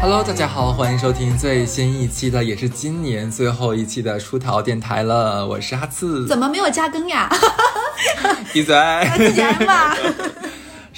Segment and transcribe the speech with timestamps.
[0.00, 5.46] Hello，大家好，欢迎收听最新一期的，也是今年最后一期的出逃电台了。
[5.46, 7.30] 我是哈次，怎么没有加更呀？
[8.52, 8.74] 闭嘴。
[9.16, 9.96] 自己来吧。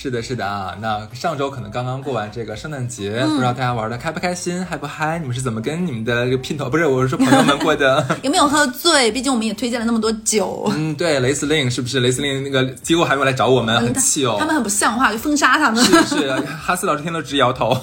[0.04, 0.76] 是的，是的啊。
[0.82, 5.18] 那上周可能刚刚过完这个圣诞节，不知道大家玩的开不开心，嗨不嗨？
[5.18, 8.06] 你们是怎么跟你们的这个姘头，不是，我是说朋友们过的？
[8.20, 9.10] 有没有喝醉？
[9.12, 10.70] 毕竟我们也推荐了那么多酒。
[10.76, 12.00] 嗯，对，雷司令是不是？
[12.00, 14.36] 雷司令那个机构还没有来找我们，很气哦。
[14.38, 15.82] 他们很不像话，就封杀他们。
[15.82, 17.74] 是是，哈斯老师听了直摇头。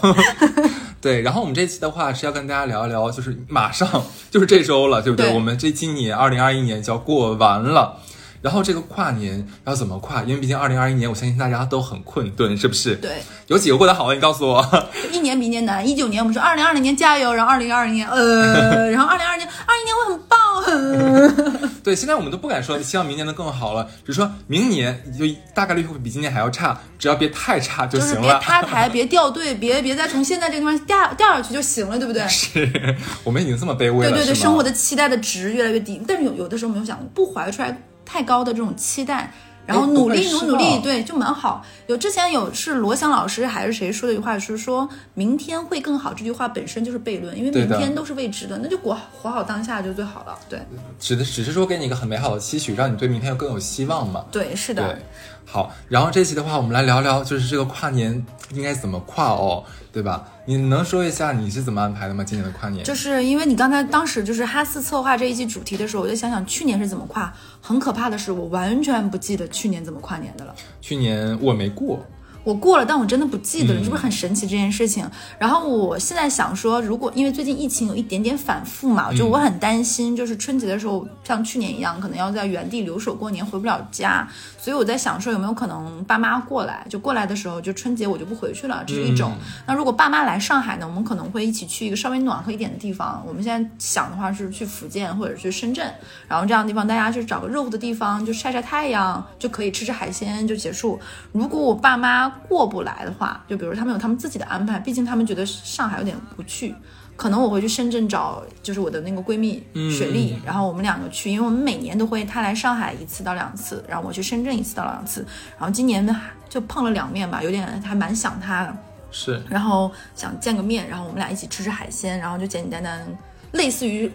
[1.01, 3.89] 对，然后我们这期的话是要跟大家聊一聊，就是马上
[4.29, 5.25] 就是这周了，对不对？
[5.25, 7.97] 对我们这今年二零二一年就要过完了。
[8.41, 10.23] 然后这个跨年要怎么跨？
[10.23, 12.95] 因为毕竟二零二一年，我相信大家都很困顿，是不是？
[12.95, 14.15] 对，有几个过得好的？
[14.15, 14.65] 你告诉我。
[15.11, 15.87] 一年比一年难。
[15.87, 20.39] 一九年我们说二零二零年加油，然后二零二零年呃， 然后二零二零年二一年会很棒。
[20.65, 28.39] 呃 对，现在我们都不敢说希望明年能更好了，只是说明年就大概率会比今年还要差，只要别太差就就是别行了。
[28.39, 32.27] 塌台，别掉队，别别再从现在这个地方掉掉下去就行了，对不对？
[32.27, 37.75] 是我们已经这么卑微了，对对对，生活的期待的值越来越低，但是有有的时候没有想不怀揣
[38.11, 39.31] 太高的这种期待，
[39.65, 41.63] 然后努力努努力，对，就蛮好。
[41.87, 50.37] 有之前有是罗翔老师还是谁说的一句话，是说明天会更好，这句话本身就是悖论，因为明天都是未知的，那就活活好当下就最好了。
[50.49, 50.59] 对
[50.99, 54.25] 只的只是说给你一个很美好的期许，让你对明天更有希望嘛。
[54.29, 55.05] 对，是的对，，
[55.51, 60.25] 好，然后这期的话，我们来聊聊，就是这个跨年应该怎么跨哦，对吧？
[60.45, 62.23] 你能说一下你是怎么安排的吗？
[62.23, 62.85] 今年的跨年？
[62.85, 67.33] 就是因为你刚才当时就是哈斯策划这一期主题的时候，我就想想去年是怎么跨。
[67.59, 70.55] 很可怕的是，我完全不记得去年怎么跨年的了。
[70.79, 71.99] 去年我没过，
[72.43, 75.09] 我过了，但我真的不记得了，嗯是不是很神奇这件事情？
[75.37, 89.33] 然后我现在想说，如果因为最近疫情有一点点反复嘛，就我很担心，就是春节的时候像去年一样，可能要在原地留守过年，回不了家，所以我在想说有没有可能爸妈过来，就过来的时候就春节我就不回去了，这是一种。
[89.67, 93.23] 那如果爸妈来上海呢，我们可能会一起去一个稍微暖和一点的地方。
[93.27, 95.85] 我们现在想的话是去福建或者去深圳，
[96.27, 100.99] 然后这样的地方大家去找个热乎的地方，就晒晒太阳，就可以吃吃海鲜就结束。
[101.31, 106.75] 如果我爸妈过不来的话，就比如他们有他们自己的安排，毕竟他们觉得上海有点不去。
[107.17, 109.61] 可能我会去深圳找，就是我的那个闺蜜
[109.95, 115.23] 雪莉，然后我们两个去，因为我们每年都会，她来上海一次到两次，然后我去深圳一次到两次，
[115.59, 116.19] 然后今年呢
[116.49, 118.75] 就碰了两面吧，有点还蛮想她的，
[119.11, 123.05] 是然后想见个面，然后我们俩一起吃吃海鲜，然后就简简单单，
[123.51, 124.11] 类似于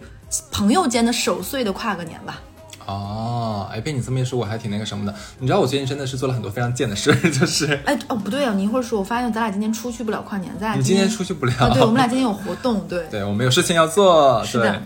[0.51, 2.41] 朋友间的守岁的跨个年吧。
[2.87, 5.13] 哦，哎，被你这么一说，我还挺那个什么的。
[5.39, 14.43] 你知道我最近真的是做了很多非常贱的事儿， 就是哎，哦不对啊，你一会儿说，我发现咱俩今天出去不了跨年，咱俩你今天天出去不了，啊，对，我们俩今天有活动，对， 对我们有事情要做。
[14.45, 14.79] 是的对，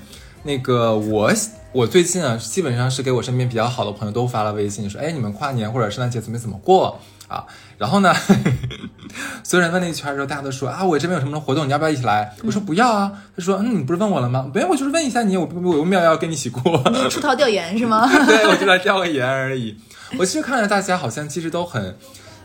[0.44, 1.32] 那个我
[1.72, 7.00] 我最近啊，基本上是给我身边比较好的朋友都发了微信，说，哎，你们跨年或者圣诞节准备怎么过
[7.32, 7.46] 啊？
[7.78, 8.14] 然后呢，
[9.44, 12.36] 所有人问了一圈的时候，大家都说啊，我这边有什么活动，你要不要一起来？
[12.44, 13.12] 我说不要啊。
[13.36, 14.52] 他说，嗯，你不是问我了吗？
[14.54, 16.82] 没有，我就是问一下你，我我我没有要跟你一起过。
[16.92, 18.08] 你是出逃调研是吗？
[18.28, 19.78] 对，我就来调个研而已。
[20.20, 21.96] 我其实看着大家好像其实都很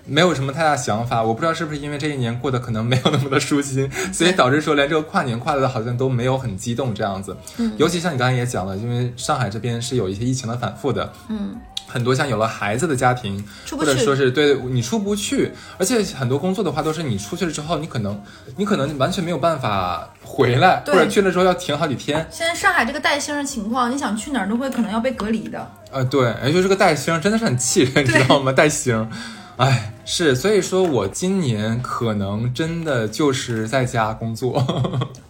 [0.07, 7.37] 没有什么太大想法，我不知道是不是因为这一年过得可能没有那么的舒心，所以导致说连这个跨年跨的好像都没有很激动这样子。
[7.59, 11.13] 嗯，尤其像你刚才也讲了，因为上海这边是有一些疫情的反复的。
[11.29, 11.57] 嗯。
[11.87, 18.21] 很多像有了孩子的家庭，出不去或者说是对你出不去，而且很多工作的话都是你出去了之后，你可能
[18.57, 22.27] 你可能完全没有办法回来，或对者去了之后要停好几天。
[22.31, 25.71] 现在上海这个带星的情况，你想去哪儿都会可能要被隔离的。
[25.93, 28.53] 呃，对，而且这个带星真的是很气人，你知道吗？
[28.53, 29.09] 带星，
[29.57, 34.63] 哎，是，所以说我今年可能真的就是在家工作，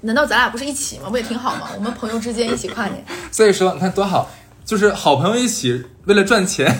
[0.00, 1.11] 难道咱俩不是一起吗？
[1.11, 1.69] 不也挺好吗？
[1.77, 4.28] 我们朋友之间一起跨年，所以说你看多好，
[4.66, 6.71] 就是好朋友一起为了赚钱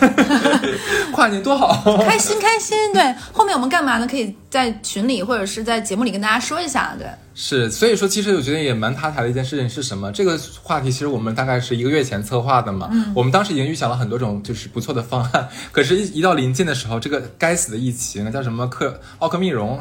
[1.11, 1.97] 跨年多好。
[2.03, 2.77] 开心开心。
[2.93, 4.05] 对，后面我们干嘛呢？
[4.05, 6.93] 可以在群里或者是在节目里跟大家说一下。
[6.99, 10.11] 对，是，所以说其实我觉得也蛮塌台的一件事情是什么？
[10.11, 19.79] 这个话题其实我们大概是一个月前策划的嘛，我们当时已经预想了很多种就是不错的方案，可是一，一到临近的时候，这个该死的疫情叫什么克奥克密戎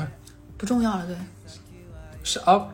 [0.57, 1.05] 不重要了。
[1.07, 1.17] 对，
[2.23, 2.71] 是奥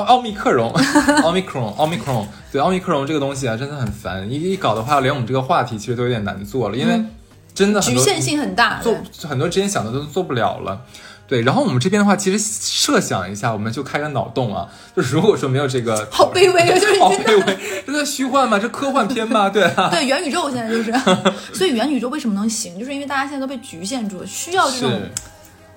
[0.00, 0.72] 奥奥密克戎，
[1.22, 4.30] 奥密克戎，奥密克戎，对奥密克戎这个东西啊，真的很烦。
[4.30, 7.00] 一一搞的话，连我们这个话题其实都有点难做了，因为
[7.54, 8.80] 真的很多局限性很大。
[8.82, 8.96] 做
[9.28, 10.80] 很多之前想的都做不了了。
[11.28, 14.66] 对，然后我们这边的话，其实设想一下，我们就开个脑洞啊，
[14.96, 16.74] 就是如果说没有这个， 好卑微啊！
[16.76, 17.32] 就是 好真的。
[17.32, 18.58] 卑微，这个虚幻吗？
[18.58, 19.48] 这科幻片吗？
[19.48, 20.92] 对啊，对元宇宙现在就是，
[21.54, 25.12] 所以元宇宙为什么能行，就是因为大家现在都被局限住了，需要这种是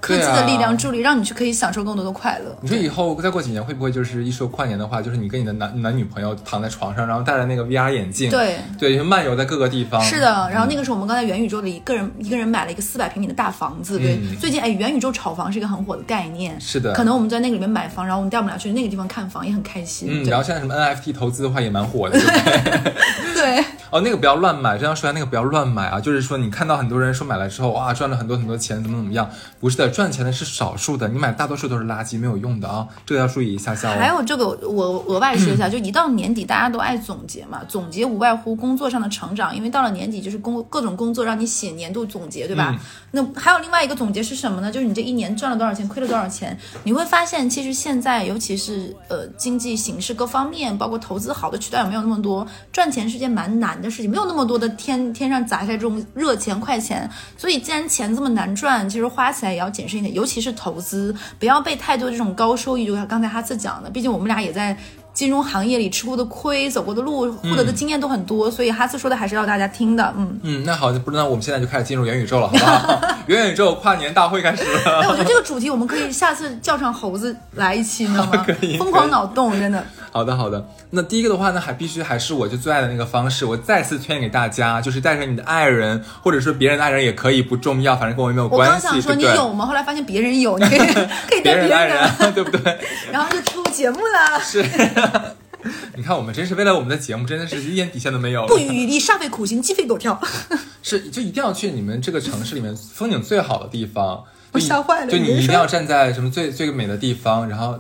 [0.04, 2.54] 科技的力量助力，让你去可以享受更多的快乐。
[2.60, 10.02] 你说以后再过几年会不会就是一说跨年的话，就是你跟你的男男女朋友躺在床上，然后戴着那个 VR 眼镜，对对，就漫游在各个地方。
[10.04, 23.64] 是的，然后那个时候我们刚才元宇宙里一个人一个人买了一个四百平米的大房子，对，嗯最近哎元宇宙炒房是一个很火的概念，是的可能我们在那个里面买房，然后我们带我们俩去那个地方看房也很开心，嗯，然后现在什么 NFT 投资的话也蛮火的， 对不对？
[23.90, 26.00] 哦，那个不要乱买，这样说一下，那个不要乱买啊！
[26.00, 29.30] 就是说，你看到很多人说买了之后，哇，赚了很多很多钱，怎么怎么样？
[29.60, 33.98] 不是的，赚钱的是少数的，你买大多数都是垃圾，没有用的啊，这个要注意一下下哦。
[34.00, 42.76] 还有这个，我额外说一下， 就一到年底，大家都爱总结嘛，总结无外乎工作上的成长，因为到了年底就是工各种工作让你写年度总结，对吧？
[42.78, 42.80] 嗯
[43.16, 44.72] 那还有另外一个总结是什么呢？
[44.72, 57.08] 就是你这一年赚了多少钱，亏了多少钱，你会发现，其实现在尤其是呃经济形势各方面，包括投资好的渠道也没有那么多，赚钱是件蛮难的事情，没有那么多的天天上砸下这种热钱快钱，
[57.38, 64.76] 所以既然钱这么难赚，其实花起来也要谨慎一点，尤其是投资，不要被太多这种高收益，就像刚才哈次讲的，毕竟我们俩也在。
[65.14, 70.12] 金融行业里吃过的亏、走过的路、获得的经验都很多，所以哈斯说的还是要大家听的。
[70.18, 73.00] 嗯，嗯，那好，那我们现在就开始进入元宇宙了，好不好？
[73.30, 75.02] 元宇宙跨年大会开始了。
[75.04, 78.76] 哎，我觉得这个主题我们可以下次叫上猴子来一期，你知道吗 可以？
[78.80, 79.86] 疯狂脑洞，真的。
[80.14, 80.64] 好的，好的。
[80.92, 89.16] 那第一个的话呢，还必须还是我就最爱的那个方式，我再次推荐给大家，就是带着你的爱人，或者说别人的爱人也可以，不重要，反正跟我没有关系，我刚想说？
[89.16, 89.66] 你有吗？
[89.66, 92.78] 后来发现别人有，你可以可以带别人对不对？
[93.12, 94.40] 然后就出节目了。
[94.40, 94.64] 是。
[95.96, 98.46] 你看，我们真是为了我们的节目，真的是一点底线都没有。
[98.48, 100.20] 不遗余力，煞费苦心，鸡飞狗跳。
[100.84, 104.24] 是，就一定要去你们这个城市里面风景最好的地方。
[104.52, 107.80] 我吓坏了就你一定要站在什么最最美的地方，然后，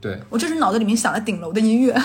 [0.00, 1.94] 对，我这是脑子里面想了顶楼的音乐。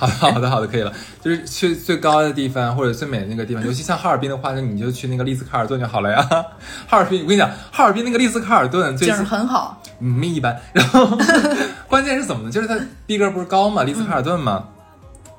[0.00, 0.90] 好的好的好的，可以了。
[1.22, 6.26] 就是去最高的地方或者最美的那个地方，尤其像哈尔滨的话，那你就去那个丽思卡尔顿就好了呀。
[6.88, 10.58] 哈尔滨，我跟你讲，哈尔滨那个丽思卡尔顿最景近很好，嗯，一般。
[10.72, 11.06] 然后
[11.86, 12.50] 关键是怎么呢？
[12.50, 14.68] 就是它逼格不是高嘛，丽思卡尔顿嘛。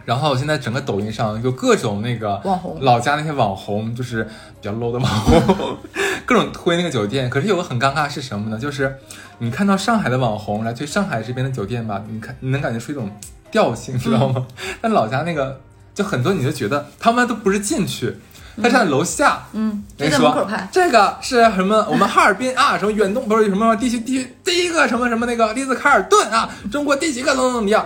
[0.05, 4.29] 然后现在整个抖音上有各种那个网红老家那些网红，就是比
[4.61, 5.77] 较 low 的网红，
[6.25, 7.29] 各种推那个酒店。
[7.29, 8.57] 可是有个很尴尬是什么呢？
[8.57, 8.97] 就是
[9.39, 13.09] 你看到上海的网红来推上海这边的酒店吧，你看你能感觉出一种
[13.51, 14.45] 调性，知道吗？
[14.81, 15.59] 但老家那个
[15.93, 18.15] 就很多，你就觉得他们都不是进去，
[18.57, 20.47] 他站在楼下，嗯，就人家说。
[20.71, 21.85] 这个是什么？
[21.89, 27.85] 我们哈尔滨啊，什么远东不是什么地区地区第一个什么什么那个丽兹卡尔顿啊，中国第几个怎么怎么样？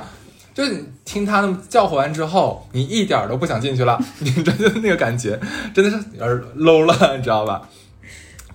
[0.53, 5.37] 就是你听他那么叫唤完之后，你一点都不想进去了，你真的那个感觉
[5.73, 7.61] 真的是有点 low 了，你知道吧？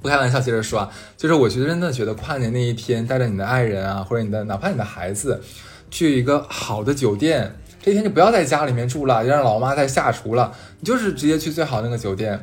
[0.03, 5.43] 不开玩笑，接着说啊，就是我觉得真的觉得跨年那一天，带着你的爱人啊，或者你的哪怕你的孩子，
[5.91, 12.43] 去一个好的酒店，这一天就不要在家里面住了，让老妈再下厨了，你就是直接去最好那个酒店，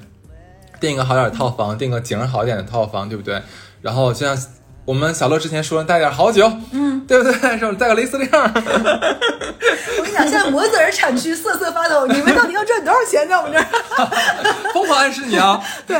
[0.79, 3.41] 订一个好点的套房，订个景儿好一点的套房，对不对？
[3.81, 4.37] 然后就像
[4.85, 7.33] 我们小乐之前说，带点好酒，嗯，对不对？
[7.57, 7.75] 是吧？
[7.77, 13.65] 带个雷司令，我跟你讲，现在摩子儿产区瑟瑟发抖，你们到底要赚多少钱在我们这儿？
[14.73, 15.61] 疯狂暗示你啊！
[15.87, 15.97] 对，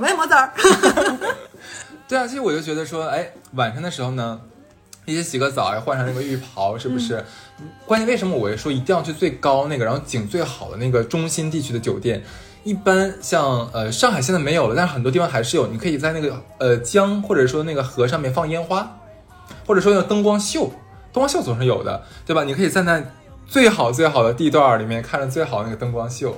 [0.00, 0.50] 喂，摩子儿。
[2.08, 4.40] 对啊，其实我就觉得说，哎，晚上的时候呢，
[5.04, 7.22] 一起洗个澡，换上那个浴袍，是不是？
[7.84, 12.24] 关键为什么我会说一定要去最高那个，然后景最好的那个中心地区的酒店？
[12.64, 15.66] 一般像呃上海现在没有了，但是很多地方还是有。
[15.66, 18.98] 你可以在那个呃江或者说那个河上面放烟花，
[19.66, 20.64] 或者说那个灯光秀，
[21.12, 22.42] 灯光秀总是有的，对吧？
[22.44, 23.12] 你可以站在
[23.46, 26.34] 最好最好的地段里面看着最好的那个灯光秀，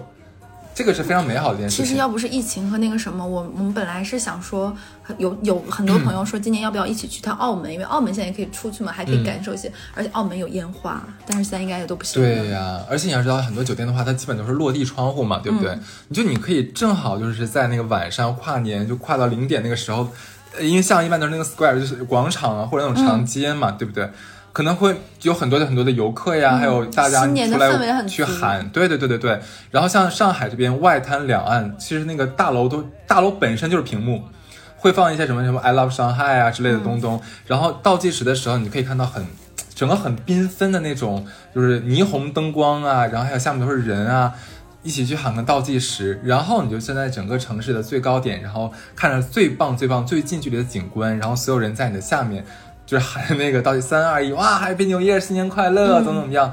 [0.74, 1.84] 这个是非常美好的一件事情。
[1.84, 4.74] 其实要不是疫情和那个什么，我我们本来是想说，
[5.18, 12.22] 有有很多朋友说今年要不要一起去趟澳门，因为澳门现在也可以出去嘛，还可以感受一些，而且澳门有烟花，但是现在应该也都不行。
[12.22, 15.78] 对呀、而且你要知道，很多酒店的话，它基本都是落地窗户嘛，对不对？
[16.08, 20.08] 你就你可以正好就是在那个晚上跨年，就跨到零点那个时候，
[20.56, 24.08] 呃因为像一般都是那个 square，就是广场啊，或者那种长街嘛，对不对？
[24.52, 29.40] 可能会有很多的很多的游客呀，还有大家出来去喊，对对对对对。
[29.70, 34.22] 然后像上海这边外滩两岸，其实那个大楼都大楼本身就是屏幕，
[34.76, 37.20] 会放一些什么什么 I love Shanghai 啊之类的东东。
[37.46, 39.24] 然后倒计时的时候，你可以看到很
[39.74, 44.34] 整个很缤纷的那种，就是霓虹灯光啊，然后还有下面都是人啊。
[44.84, 52.44] 一起去喊个倒计时，然后你就站在整个城市的最高点，然后看着最棒、最棒、最近距离的景观，然后所有人在你的下面，
[52.86, 56.52] 就是喊那个倒计三二一，哇，Happy New Year，新年快乐，怎么怎么样，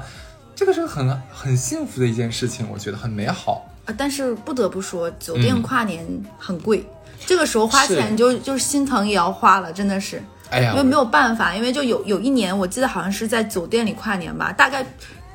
[0.54, 3.66] 这个是很很幸福的一件事情，我觉得很美好。
[3.86, 6.06] 啊，但是不得不说，酒嗯店跨年
[6.38, 6.84] 很贵，
[7.26, 10.22] 这个时候花钱就就是心疼也要花了，真的是。
[10.50, 14.84] 哎呀因为，没有办法，因为就有有一年，我记得好像是在酒店里跨年吧，大概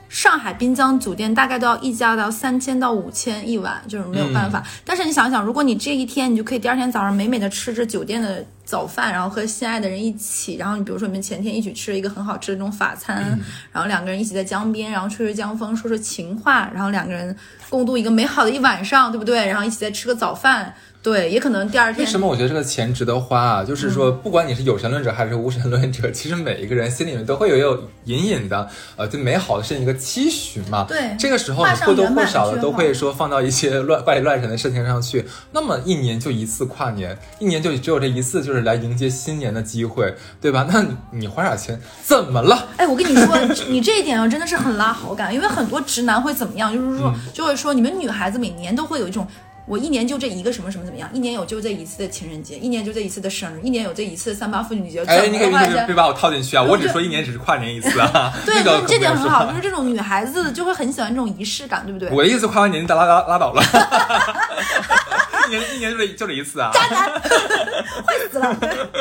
[0.10, 4.62] 上海滨江酒店大概都要溢价到三千到五千一晚，就是没有办法。
[4.84, 13.38] 但是你想想，如果你这一天，你就可以第二天早上美美的吃着酒店的早饭，然后和心爱的人一起，然后你比如说你们前天一起吃了一个很好吃的那种法餐，
[13.72, 17.36] 然后两个人一起在江边，然后吹吹江风，说说情话，然后两个人
[17.70, 19.48] 共度一个美好的一晚上，对不对？
[19.48, 20.74] 然后一起再吃个早饭，
[21.06, 23.64] 对，也可能第二天为什么我觉得这个钱值得花啊？
[23.64, 30.84] 就是说，不管你是有神论者还是无神论者，其实每一个人心里面都会有有隐隐的呃对美好的事情一个期许嘛。
[30.90, 35.24] 对这个时候你或多或少的都会说放到一些乱怪里乱神的事情上去。
[35.52, 40.66] 那么一年就一次跨年，一年就只有这一次，就是来迎接新年的机会，对吧？
[40.68, 42.70] 那你你花点钱怎么了？
[42.78, 43.38] 哎，我跟你说，
[43.70, 49.28] 你这一点啊，真的是很拉好感，因为很多直男会怎么样，就是说，就会说，你们女孩子每年都会有一种。
[49.68, 51.10] 我一年就这一个什么什么怎么样？
[51.12, 55.04] 一年有就这一次的情人节，一年就这一次的生日，一年有这一次的三八妇女节。
[55.06, 56.62] 哎，你可别别把我套进去啊！
[56.62, 58.32] 我只说一年只是跨年一次啊。
[58.46, 62.10] 对，这个这这点很好，就是这种女孩子就会很喜欢这种仪式感，对不对？
[62.12, 63.64] 我的意思，跨完年你拉拉拉倒了，
[65.46, 66.72] 一年一年就这就这一次啊。
[66.74, 68.58] 渣男 坏死了。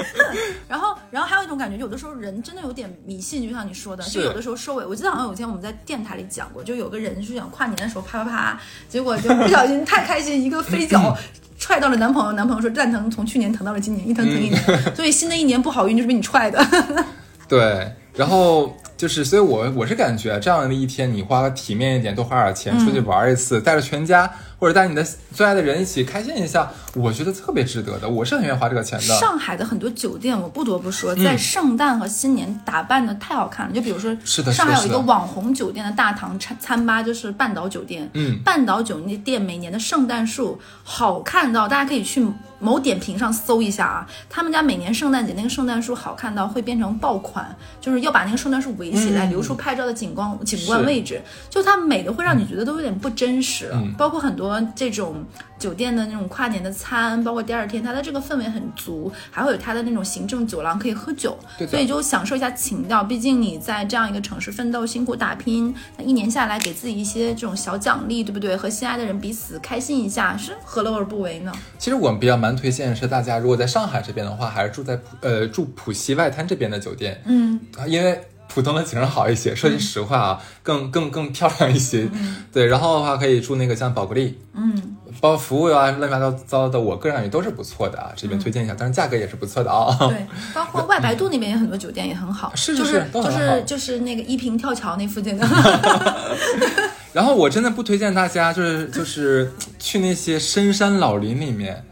[0.69, 4.85] 然后，然后还有一种感觉，有的时候人真的有点迷信，就像你说的，就有的时候收尾。
[4.85, 11.17] 我记得好像有一天我们在电台里讲过，就有个人是想跨年的时候啪啪啪，结果就不小心太开心，一个飞脚。
[11.57, 16.63] 踹到了男朋友，男朋友说蛋疼，从去年疼到了今年，一疼疼一年，所以新的一年不好运就是被你踹的。
[17.49, 28.09] 对，然后就是，所以我我是感觉这样的一天，你花个体面一点，多花点钱出去玩一次，带着全家或者带你的最爱的人一起开心一下，我觉得特别值得的。
[28.09, 29.15] 我是很愿意花这个钱的。
[29.21, 33.75] 上海的很多酒店，我不得不说，嗯在圣诞和新年打扮的太好看了。
[33.75, 38.09] 就比如说，是的上海有一个网红酒店的大堂餐餐吧，就是半岛酒店。
[38.15, 42.27] 嗯半岛酒店每年的圣诞树好看到，大家可以去
[42.65, 44.07] 某点评上搜一下啊。
[44.31, 51.21] 他们家每年圣诞节那个圣诞树好看到会变成爆款，就是要把那个圣诞树围起来，嗯留出拍照的景观景观位置。
[51.51, 53.77] 就它美的会让你觉得都有点不真实了。
[53.77, 55.25] 嗯包括很多这种
[55.59, 61.37] 酒店的那种跨年的餐，包括第二天它的这个氛围很足，还会有它的那种行政酒廊可以喝酒，
[61.69, 63.05] 所以就享受一下情调。
[63.05, 68.57] 毕竟你在这样一个城市奋斗、辛苦打拼，那一年下来给自己一些这种小奖励，对不对？
[68.57, 71.53] 和心爱的人彼此开心一下，是何乐而不为呢？
[71.79, 82.09] 其实我们比较蛮推荐是，大家如果在上海这边的话，还是住在浦呃住浦西外滩这边的酒店，嗯，啊因为浦东的景色好一些，说句实话啊，更更更漂亮一些。
[82.53, 89.97] 对，然后的话可以住那个像宝格丽，嗯，包括服务啊乱七八糟的，我个人感觉都是不错的啊，这边推荐一下，当然价格也是不错的啊。
[90.09, 95.47] 对， 包括外白渡那边有很多酒店也很好，是是就是是就是就是那个一平跳桥那附近的，
[97.13, 101.83] 然后我真的不推荐大家就是就是去那些深山老林里面。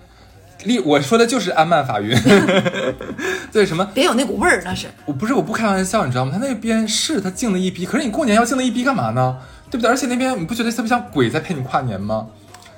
[0.65, 2.17] 例我说的就是安曼法云，
[3.53, 3.85] 对什么？
[3.95, 4.87] 别有那股味儿，那是。
[5.05, 6.33] 我不是我不开玩笑，你知道吗？
[6.33, 9.37] 他那边是他静的一逼，可是你过年要静的一逼干嘛呢？
[9.71, 9.91] 对不对？
[9.91, 12.27] 而且那边你不觉得特别像鬼在陪你跨年吗？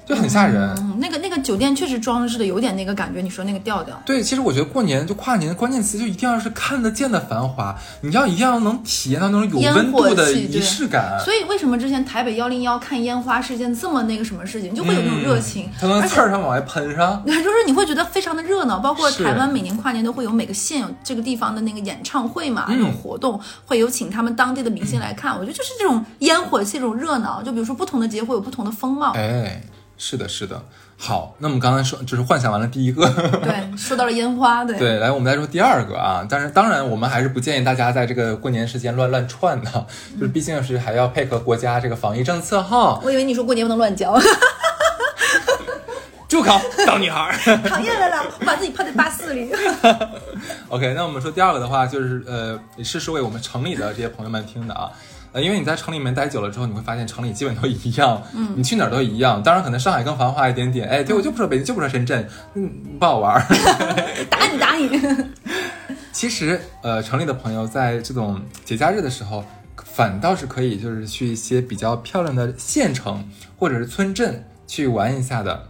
[0.07, 0.75] 就很吓人。
[0.79, 4.01] 嗯，那个那个酒店确实装饰的有点那个感觉，你说那个调调。
[4.05, 11.19] 对，其实我觉得过年就跨年的关键词就一定要是看得见的繁华，你要一定要能体验到那种有温度的仪式感。
[11.25, 17.23] 所以为什么之前台北幺零幺看烟花是件这么那个什么事情，就会有那种热情，它能而且刺儿上往外喷上。
[17.27, 25.35] 就是你会觉得非常的热闹，包括台湾每年跨年都会有每个县有这个地方的那个演唱会嘛，嗯那种活动会有请他们当地的明星来看。
[25.35, 27.43] 我觉得就是这种烟火气，这种热闹。
[27.43, 29.13] 就比如说不同的节会有不同的风貌。
[29.13, 29.63] 哎，
[29.97, 30.63] 是的，是的。
[30.97, 33.05] 好，那我们刚才说就是幻想完了第一个，
[33.43, 36.25] 对， 说到了烟花，对，对，来我们再说第二个啊。
[36.29, 43.01] 但是当然，我们还是不建议大家在这个过年时间乱乱串的，就是毕竟是还要配合国家这个防疫政策哈。
[43.03, 44.17] 我以为你说过年不能乱交，
[46.29, 47.33] 住口，小女孩儿。
[47.69, 49.53] 讨厌了啦，我把自己泡在巴士里。
[50.71, 54.91] OK，那我们说第二个的话，就是呃，也是说给我们城里的这些朋友们听的啊。
[55.35, 59.43] 呃，因为你在城里面待久了之后，你会发现城里基本都一样，嗯，你去哪儿都一样。
[59.43, 62.25] 当然，可能上海更繁华一点点，哎，对我就不说北京，就不说深圳，
[62.55, 63.45] 嗯，不好玩儿。
[64.31, 64.89] 打 你打你，
[66.13, 69.45] 其实，呃，城里的朋友在这种节假日的时候，
[69.85, 75.67] 反倒是可以就是去一些比较漂亮的县城或者是村镇去玩一下的。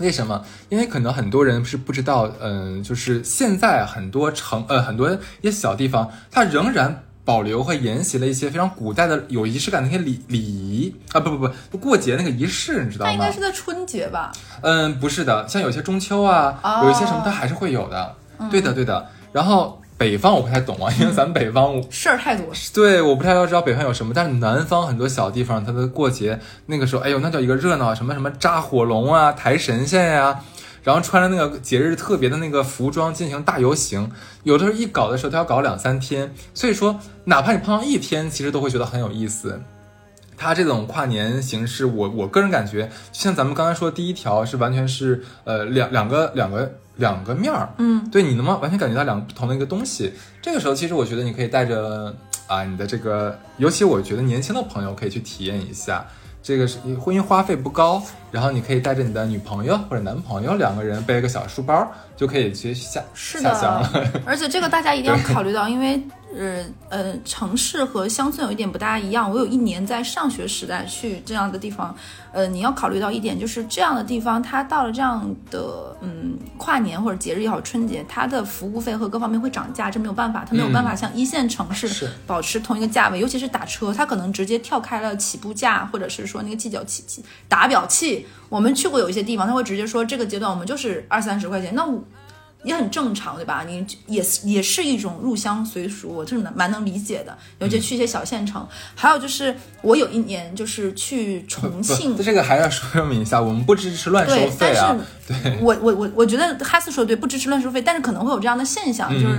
[0.00, 0.44] 为什么？
[0.68, 13.30] 因为可能很多人是不知道，嗯、就是现在很多城呃很多一些小地方，它仍然保留和沿袭了一些非常古代的有仪式感的那些礼礼仪啊，不不不，过节那个仪式，你知道吗那应该？
[13.30, 14.32] 是在春节吧？
[14.62, 18.14] 嗯，不是的，像有些中秋啊，哦有一些什么它还是会有的。
[18.50, 19.06] 对的，对的。
[19.32, 22.46] 然后北方我不太懂啊，因为咱们北方我事儿太多。
[22.72, 30.40] 对，我不太知道北方有什么，但是南方很多小地方，它的过节那个时候，哎呦，那叫一个热闹，什么什么扎火龙啊、抬神仙呀、
[30.82, 34.10] 然后穿着那个节日特别的那个服装进行大游行，
[34.44, 39.60] 有的时候一搞的时候都要搞两三天，所以说哪怕你碰到一天，其实都会觉得很有意思。
[40.36, 50.14] 它这种跨年形式，我我个人感觉，像咱们刚才说的第一条是完全是呃两两个两个两个面儿，嗯，对你能不能完全感觉到两个不同的一个东西？
[50.40, 56.06] 这个时候，其实我觉得你可以带着啊，你的这个，尤其我觉得年轻的朋友可以去体验一下。
[56.50, 58.02] 这个是婚姻花费不高，
[58.32, 64.10] 然后你可以带着你的女朋友或者男朋友两个人背个小书包，就可以直接下是下乡了。
[64.26, 66.02] 而且这个大家一定要考虑到，因为
[66.36, 69.30] 呃呃，城市和乡村有一点不大一样。
[69.30, 71.94] 我有一年在上学时代去这样的地方，
[72.32, 88.26] 呃，你要考虑到一点，就是这样的地方，它到了这样的嗯跨年或者节日也好，春节，它的服务费和各方面会涨价，这没有办法，它没有办法像一线城市保持同一个价位，尤其是打车，它可能直接跳开了起步价，或者是说那个计较器器打表器。
[88.48, 92.02] 我们去过有一些地方，他会直接说这个阶段我们就是二三十块钱，那我
[92.62, 93.64] 也很正常，对吧？
[93.66, 97.36] 你也是也是一种入乡随俗，我真的蛮能理解的。
[97.58, 104.96] 尤其去一些小县城，还有就是我有一年就是去重庆，，这个还要说明一下，我们不支持乱收对，但费啊。
[105.28, 109.38] 是我我我我觉得哈斯说的对，不支持乱收费，但是可能会有这样的现象，就是。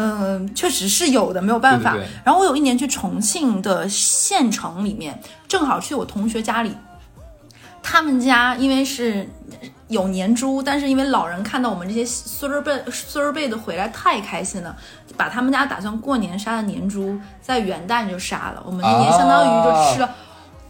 [0.00, 1.94] 嗯，确实是有的，没有办法。
[1.94, 6.72] 对对对然后我有一年去重庆的县城里面，正好去我同学家里，
[7.82, 9.28] 他们家因为是
[9.88, 14.76] 有年猪，但是因为老人看到我们这些孙儿辈孙儿辈的回来太开心了，
[15.16, 20.14] 把他们家打算过年杀的年猪在元旦就杀了，我们那年相当于就吃了。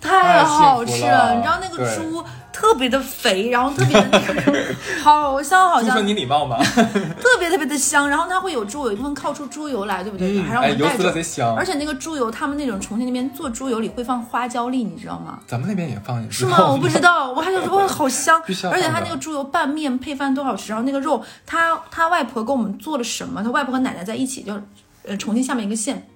[0.01, 2.25] 太好吃太了你知道那个猪
[2.59, 6.59] 特别的肥，然后特别的 那个好香好香猪说，你礼貌吗？
[7.23, 8.09] 特别特别的香。
[8.09, 10.43] 然后它会有猪油，一部分靠出猪油来，对不对？
[10.43, 11.13] 还让我们带着。
[11.13, 11.65] 贼香而。
[11.65, 15.39] 且那个猪油，他们那种重庆那边做猪油里会放花椒粒，你知道吗？
[15.47, 16.69] 咱们那边也放，是吗？
[16.73, 23.41] 我不知道， 我还想说哇，好香而且他那个猪油拌面配饭多好吃，然后那个肉，他他外婆给我们做了什么？
[23.41, 24.61] 他外婆和奶奶在一起，就
[25.07, 26.09] 呃重庆下面一个县，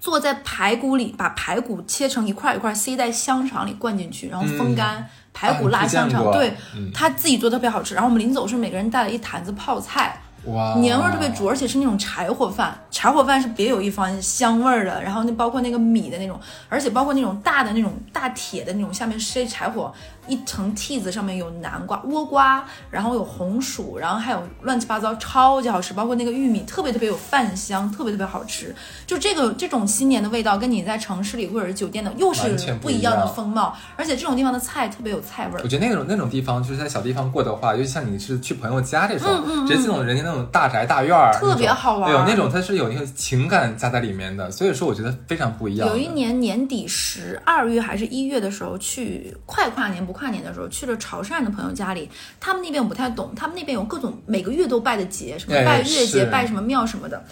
[0.00, 5.08] 坐在排骨里，把排骨切成一块一块，塞在香肠里灌进去，然后风干。
[5.34, 7.94] 排骨辣香肠，对嗯他自己做的特别好吃。
[7.94, 15.02] 然后我们临走是每个人带了一坛子泡菜，哇，年味儿特别足，而且是那种柴火饭，柴火饭是别有一番香味儿的。
[15.02, 16.38] 然后那包括那个米的那种，
[16.68, 19.92] 而且包括那种大的那种大铁的那种，下面塞柴火，
[20.26, 25.94] 一层屉子上面有南瓜、倭瓜，然后有红薯，然后还有乱七八糟，超级好吃。
[25.94, 28.74] 包括那个玉米，特别特别有饭香，特别特别好吃。
[29.06, 35.68] 就这个这种新年的味道，跟你在城市里或者是酒店的又是不一样的风貌，而且这种地方的菜特别有菜味儿我。
[35.68, 45.88] 觉得那种那种地方，就是在小地方过的话，尤其像你是去朋友家这种，嗯嗯嗯直接这种人家那种大宅大院儿，特别好玩对有那种它是有一个情感加在里面的，所以说我觉得非常不一样。
[45.88, 52.08] 有一年年底十二月还是一月的时候，去快跨年不跨年的时候，去了潮汕的朋友家里，
[52.40, 57.22] 他们那边我不太懂，他们那边有各种每个月都拜的节，什么哎拜月节、是拜什么庙什么的。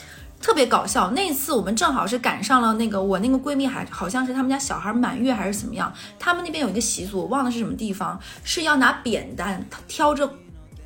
[0.41, 10.29] 特别搞笑，那次我们正好是赶上了那个我那个闺蜜还好像是他们家小孩满月还是怎么样，他们那边有一个习俗，我忘了是什么地方，是要拿扁担挑着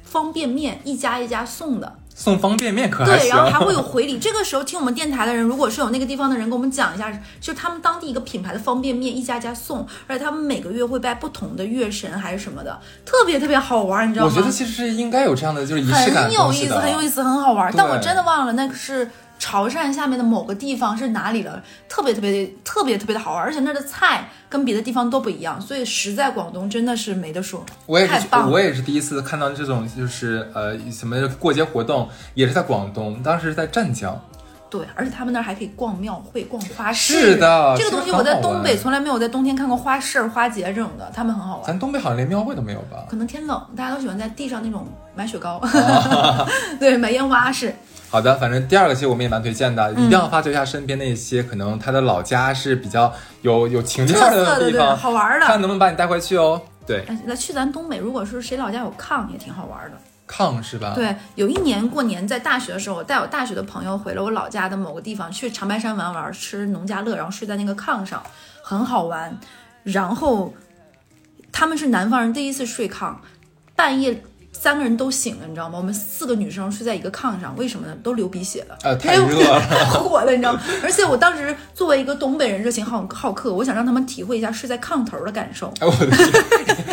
[0.03, 1.99] 方便面一家一家送的。
[2.19, 4.17] 送方便面可还对，然后还会有回礼。
[4.19, 14.33] 这个时候听我们电台的人，如果是有那个地方的人，给我们讲一下，就他们当地一个品牌的方便面，一家家送，而且他们每个月会拜不同的月神还是什么的，特别特别好玩，你知道吗？
[14.35, 17.71] 我觉得其实是应该有这样的就是仪式感很有意思，很有意思，很好玩。
[17.77, 28.51] 但我真的忘了那个是潮汕下面的某个地方是哪里了，特别特别特别特别的好玩，而且那儿的菜跟别的地方都不一样，所以实在广东真的是没得说，我也是，太棒了。
[28.51, 34.21] 我也是第一次看到这种，就是呃什么过节活动，也是在广东，当时在湛江。
[34.69, 37.15] 对，而且他们那儿还可以逛庙会、逛花市。
[37.15, 41.67] 是的这个东西我在东北从来没有在冬天看过花市、花节这种的，他们很好玩。
[41.67, 43.05] 咱东北好像连庙会都没有吧？
[43.09, 46.45] 可能天冷，大家都喜欢在地上那种买雪糕，啊
[46.81, 47.73] 对，买烟花是。
[48.09, 56.61] 好的，反正第二个其实我们也蛮推荐的，一定要发掘一下身边那些可能他的老家是比较有有情调的对地方，好玩的看能不能把你带回去哦。
[56.87, 59.97] 对，哎那去咱东北，如果是谁老家有炕，也挺好玩的。
[60.29, 68.23] 炕是吧？，对，有一年过年在大学的时候，我带我大学的朋友回了我老家的某个地方，去长白山玩玩，吃农家乐，然后睡在那个炕上，
[68.63, 69.37] 很好玩。
[69.85, 70.53] 然后
[71.53, 73.15] 他们是南方人，第一次睡炕，
[73.77, 74.21] 半夜
[74.59, 75.79] 三个人都醒了，你知道吗？
[75.79, 77.95] 我们四个女生睡在一个炕上，为什么呢？
[78.03, 78.77] 都流鼻血了。
[78.83, 79.61] 呃，太热了。
[79.61, 80.61] 太 火了，你知道吗？
[80.83, 85.73] 而且我当时作为一个东北人，热情好好客，我想让他们体会一下睡在炕头的感受。
[85.81, 86.17] 哎，我的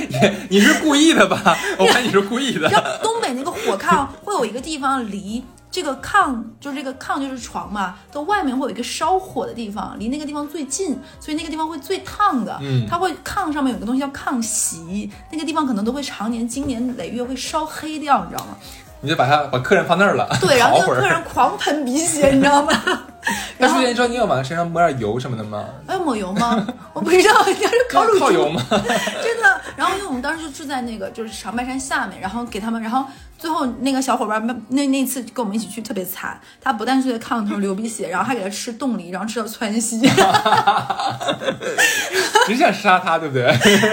[0.10, 1.58] 天， 你你是故意的吧？
[1.80, 2.69] 我看你是故意的。
[3.02, 12.55] 东北那个火炕会有一个地方离这个炕，就是这个炕就是床嘛，的外面会有一个烧火的地方，离那个地方最近，所以那个地方会最烫的。
[12.62, 18.55] 嗯它会炕上面有个东西叫炕席，那个地方可能都会常年经年累月会烧黑掉，你知道吗？
[19.04, 20.80] 你就把他把客人放那儿了，对，然后。
[20.80, 22.72] 那个客人狂喷鼻血，你知道吗？
[23.58, 25.66] 那然后出现之后，你要往身上抹点油什么的吗？
[25.88, 26.66] 要抹油吗？
[26.94, 28.62] 我不知道，你要是 烤乳猪靠油吗？
[28.72, 29.62] 真的。
[29.76, 33.06] 然后因为我们当时就住在那个就是长白山下面，然后给他们，然后
[33.38, 40.02] 最后那个小伙伴们那那次跟我们一起去特别惨，他不但是在炕头流鼻血，然后还给他吃冻梨，然后吃到窜稀。
[42.46, 43.44] 只想杀他，对不对？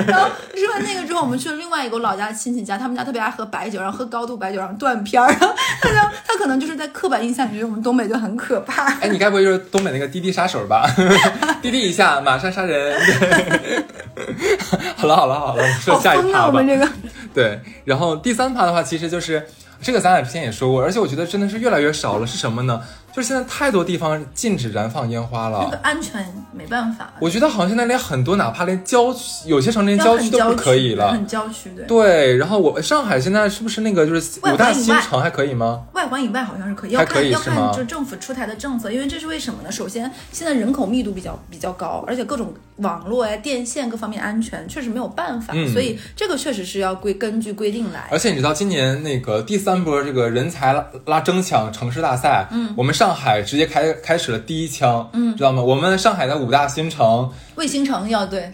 [0.06, 5.28] 然后吃完那个之后，我们去了另外一个我老家亲戚家，他们家特别爱喝白酒，然后喝高度白酒，然后断片儿。
[5.28, 8.84] 然后他就他可能就是在刻板印象里觉得我们东北就很可怕。
[9.00, 10.86] 哎，你该不会就是东北那个滴滴杀手吧？
[11.60, 12.98] 滴滴一下，马上杀人。
[13.06, 13.84] 对
[14.96, 16.32] 好了好了好了，我们说好下一！
[16.32, 16.66] 趴吧我们。
[16.66, 16.88] 这个
[17.32, 19.46] 对，然后第三趴的话，其实就是
[19.80, 22.26] 这个，咱俩之前也说过，而且我觉得真的是越来越少了。
[22.26, 22.80] 是什么呢？
[23.20, 25.80] 就是现在太多地方禁止燃放烟花那个了。
[25.82, 31.26] 安全没办法，我觉得好像现在连很多，哪怕连郊区，有些城市连郊区都不可以了很。
[31.26, 31.84] 郊区对。
[31.84, 35.82] 对，然后我上海现在是不是那个就是外五大新城还可以吗？
[35.92, 39.70] 外环以外好像是可以，还要看要看就政府出台的政策，因为这是为什么呢？
[39.70, 48.08] 首先，现在人口密度比较比较高，而且各种网络呀、电线各方面安全确实没有办法，嗯所以这个确实是要规根据规定来。
[48.10, 55.62] 而且你知道，今年那个第三波这个人才拉拉争抢城市大赛，嗯，我们上海直接开开始了第一枪，嗯，知道吗？
[55.62, 58.52] 我们上海的五大新城卫星城要对，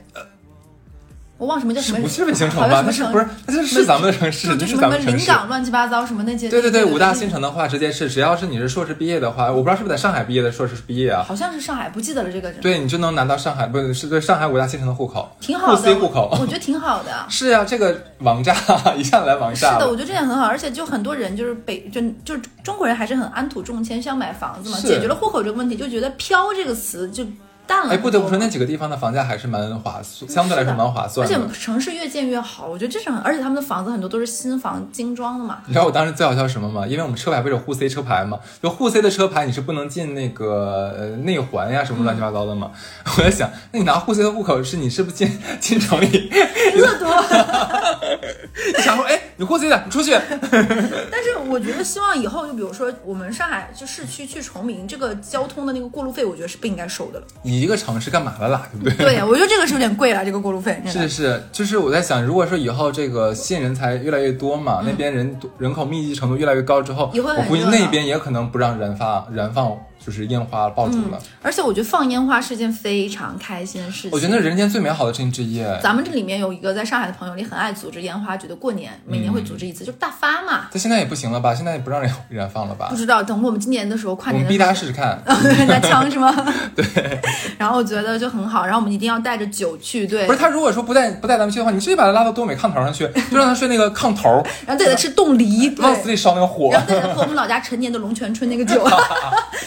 [1.38, 2.82] 我忘什么叫什么，不是卫星城好吧？
[2.82, 3.28] 像什么城那是不是？
[3.46, 5.16] 那就是是咱们的城市，就就是咱们城市。
[5.18, 6.48] 临港乱七八糟什么那些。
[6.48, 11.22] 对对对，五大新城城的话，直接是只要是你是硕士毕业的话，我不知道是不是在上海毕业的硕士毕业啊？
[11.28, 12.60] 好像是上海，不记得了这个人。
[12.60, 16.30] 对，你就能拿到上海不是是对上海五大新城的户口，挺好的，户口。
[16.40, 17.10] 我觉得挺好的。
[17.28, 18.54] 是啊、这个王炸
[18.96, 27.24] 一下子来王炸是的，我觉得这点很好，而且就很多人就是北就就是中国人还是很安土重迁，想买房子嘛，解决了户口这个问题，就觉得“飘”这个词就
[27.66, 27.92] 淡了。
[27.92, 31.28] 哎，不得不说，那几个地方的房价还是蛮划算，相对来说蛮划算而。
[31.28, 35.58] 且城市越建越好，我觉得这是很，而且他们的房子很多都是新房精装的嘛。
[35.66, 36.86] 你知道我当时最好笑什么吗？
[36.86, 38.38] 因为我们车牌不是有沪 C 车牌吗？
[38.62, 42.70] 就沪 C 的车牌你是不能进那个呃内环呀什么乱七八糟的嘛。
[43.18, 46.30] 我在想，那你拿沪 C 的户口是你是不是进进城里？
[46.74, 47.08] 乐多，
[48.76, 50.12] 你想说，哎，你沪 C 的，你出去。
[50.50, 57.26] 但是我觉得希望以后就比如说我们上海就市区去崇明，这个交通的那个过路费，我觉得是不应该收的了。
[57.42, 58.68] 你一个城市干嘛的啦？
[58.72, 59.06] 对不对？
[59.06, 60.82] 对呀，我觉得这个是有点贵了，这个过路费。
[60.86, 69.76] 是是，就是我在想，如果说以后这个吸引人才越来越多嘛，那边人多人口密集程度越来越高之后，我估计那边也可能不让燃放燃放
[70.06, 71.18] 就是烟花爆竹了。
[71.42, 74.10] 而且我觉得放烟花是件非常开心的事情。
[74.12, 75.60] 我觉得那是人间最美好的事情之一。
[75.82, 80.68] 咱们这里面有一个在上海的朋友，也很爱组织烟花，觉得过年每年会组织一次，就是大发嘛。
[80.72, 81.52] 他现在也不行了吧？
[81.52, 82.96] 现在也不让人燃放了吧不？
[82.96, 85.20] 知道，等我们今年的时候跨我们年的时候逼大家试试看。
[85.66, 86.32] 拿枪是吗？
[86.76, 86.84] 对。
[87.58, 90.26] 然后我觉得就很好，然后我们一定要带着酒去，对。
[90.26, 95.84] 不是他如果说不带不带咱们去的话，你直接把他拉到东北炕头上去，就让他睡那个炕头，然后带他吃冻梨，对。
[95.84, 96.80] 往死里烧那个火然。
[96.80, 98.86] 后带他喝我们老家陈年的龙泉春那个酒，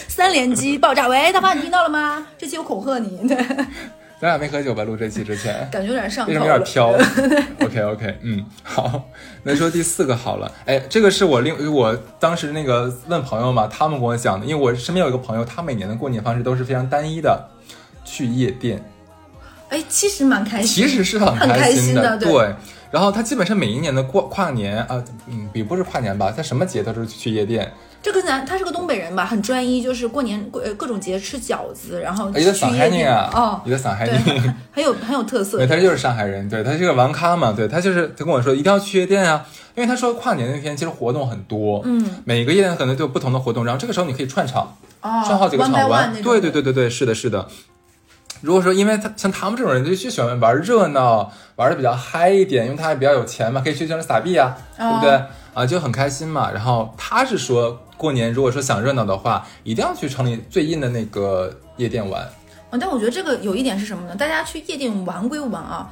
[0.08, 1.08] 三连击爆炸。
[1.08, 2.26] 喂，大发，你听到了吗？
[2.38, 3.36] 这期我恐吓你，对，
[4.20, 4.84] 咱俩没喝酒吧？
[4.84, 5.68] 录这期之前。
[5.70, 6.90] 感觉有点上头为什么有点飘？
[7.66, 9.08] OK OK，嗯，好，
[9.42, 10.52] 那说第四个好了。
[10.66, 17.48] 哎，这个是我另我当时那个问朋友嘛，他们跟我讲的，因为我身边有一个朋友，他每年的过年方式都是非常单一的，
[18.04, 18.82] 去夜店，
[19.70, 22.54] 哎，其实蛮开心，其实是很很开心心的对对。
[22.90, 27.72] 然后他基本上每一年的过跨年啊，嗯，比不是跨年吧，他什么节他都是去夜店。
[28.02, 34.18] 这个男他是个东北人吧，很专一，就是过年过呃各种节吃饺子，然后一个上海人啊，哦，你的上海，人。
[34.22, 35.66] 很很有很有特色对，。
[35.66, 47.46] 他就是上海人，对他是个玩咖嘛，对他就是他跟我说一定要去夜店啊，因为他说跨年那天其实活动很多，嗯，每个夜店可能都有不同的活动，然后这个时候你可以串场，哦，串好几个场玩，对对对对对，是的是的。
[48.40, 55.22] 如果说因为他像他们这种人就就喜欢玩热闹，玩的比较嗨一点，因为他也比较有钱嘛，可以去那种撒币啊，对不对？
[55.54, 56.50] 啊，就很开心嘛。
[56.50, 62.22] 然后他是说过年如果说想热闹的话，一定要去城里最硬的那个夜店玩。
[62.70, 64.14] 啊，但我觉得这个有一点是什么呢？
[64.14, 65.90] 大家去夜店玩归玩啊，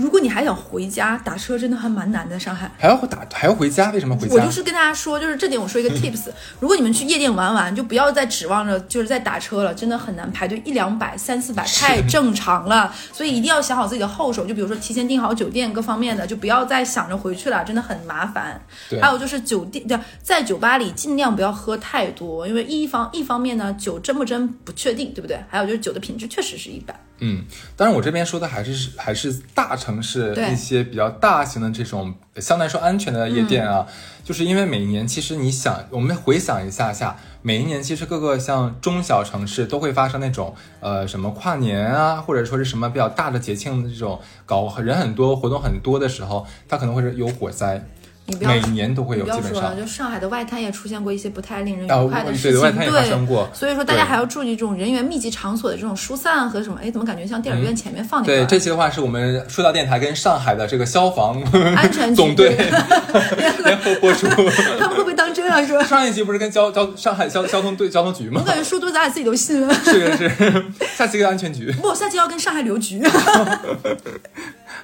[0.00, 2.40] 如果你还想回家，打车真的还蛮难的。
[2.40, 3.90] 上海，还要打还要回家？
[3.90, 4.34] 为什么回家？
[4.34, 18.58] 我就是跟大家说，就是这点我说一个 tips，如果你们去夜店玩玩，就不要再指望着就是在打车了，真的很难排队一两百、三四百太正常了，所以一定要想好自己的后手，就比如说提前订好酒店各方面的，就不要再想着回去了，真的很麻烦。
[18.88, 25.38] 对还有就是酒店对，在酒吧里尽量不要喝太多，因为一方一方面呢，酒真不真不确定，对不对？
[25.50, 26.96] 还有就是酒的品质确实是一般。
[27.20, 27.44] 嗯，
[27.76, 33.86] 当然我这边说的还是还是大城市对一些比较大型的这种相对来说安全的夜店啊，
[34.24, 47.84] 就是因为每年其实你想，我们回想一下下，每一年其实各个像中小城市都会发生那种呃什么跨年啊，或者说是什么比较大的节庆的这种搞人很多活动很多的时候，它可能会是有火灾。
[48.30, 49.76] 你不要每年都会有，不要说了，基本上。
[49.76, 56.78] 就上海的外滩也出现过一些不太令人啊愉快的我事情，对外滩也发生过所以说大家还要注意这种人员密集场所的这种疏散和什么。
[56.82, 58.32] 哎，怎么感觉像电影院前面放那个？
[58.32, 61.42] 嗯对，这期的话是我们说到电台跟上海的这个消防
[61.76, 62.56] 安全 局总队
[63.64, 64.26] 联合播出。
[64.78, 65.60] 他们会不会当真啊？
[65.66, 68.46] 说，上一集不是跟交交上海交交通队交通局吗我？
[68.46, 69.74] 感觉说多咱俩自己都信了。
[69.74, 70.64] 是是，
[70.96, 71.70] 下期跟安全局。
[71.72, 73.02] 不，下期要跟上海邮局。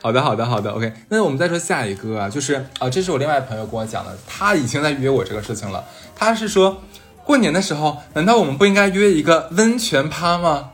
[0.07, 0.92] 好的，好的，好的，OK。
[1.09, 5.85] 那我们再说下一个啊，就是啊、这是我另外朋友跟我讲的，他已经在约我这个事情了。
[6.14, 6.81] 他是说，
[7.25, 10.71] 过年的时候，难道我们不应该约一个温泉趴吗？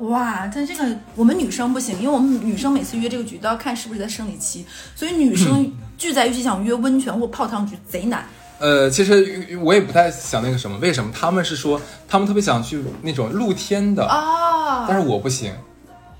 [0.00, 8.26] 哇，但这个我们女生不行，因为我们女生每次约这个局都要看是不是在生理期，所以女生聚在一起想约温泉或泡汤局贼难。
[8.58, 11.10] 呃，其实我也不太想那个什么，为什么？
[11.18, 15.50] 他们是说他们特别想去那种露天的，哦，但是我不行，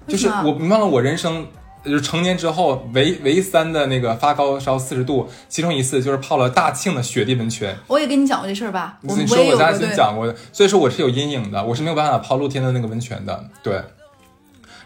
[0.08, 1.46] 就是我你忘了我人生。
[1.84, 7.76] 就是成年之后唯唯三的那个发高烧四十度，其中一次就是泡了大庆的雪地温泉。
[7.86, 9.96] 我也跟你讲过这事儿吧，我你说我家亲对。
[9.96, 13.44] 讲过的，所以说我是有阴影的，我是没有办法泡露天的那个温泉的。
[13.62, 13.74] 对，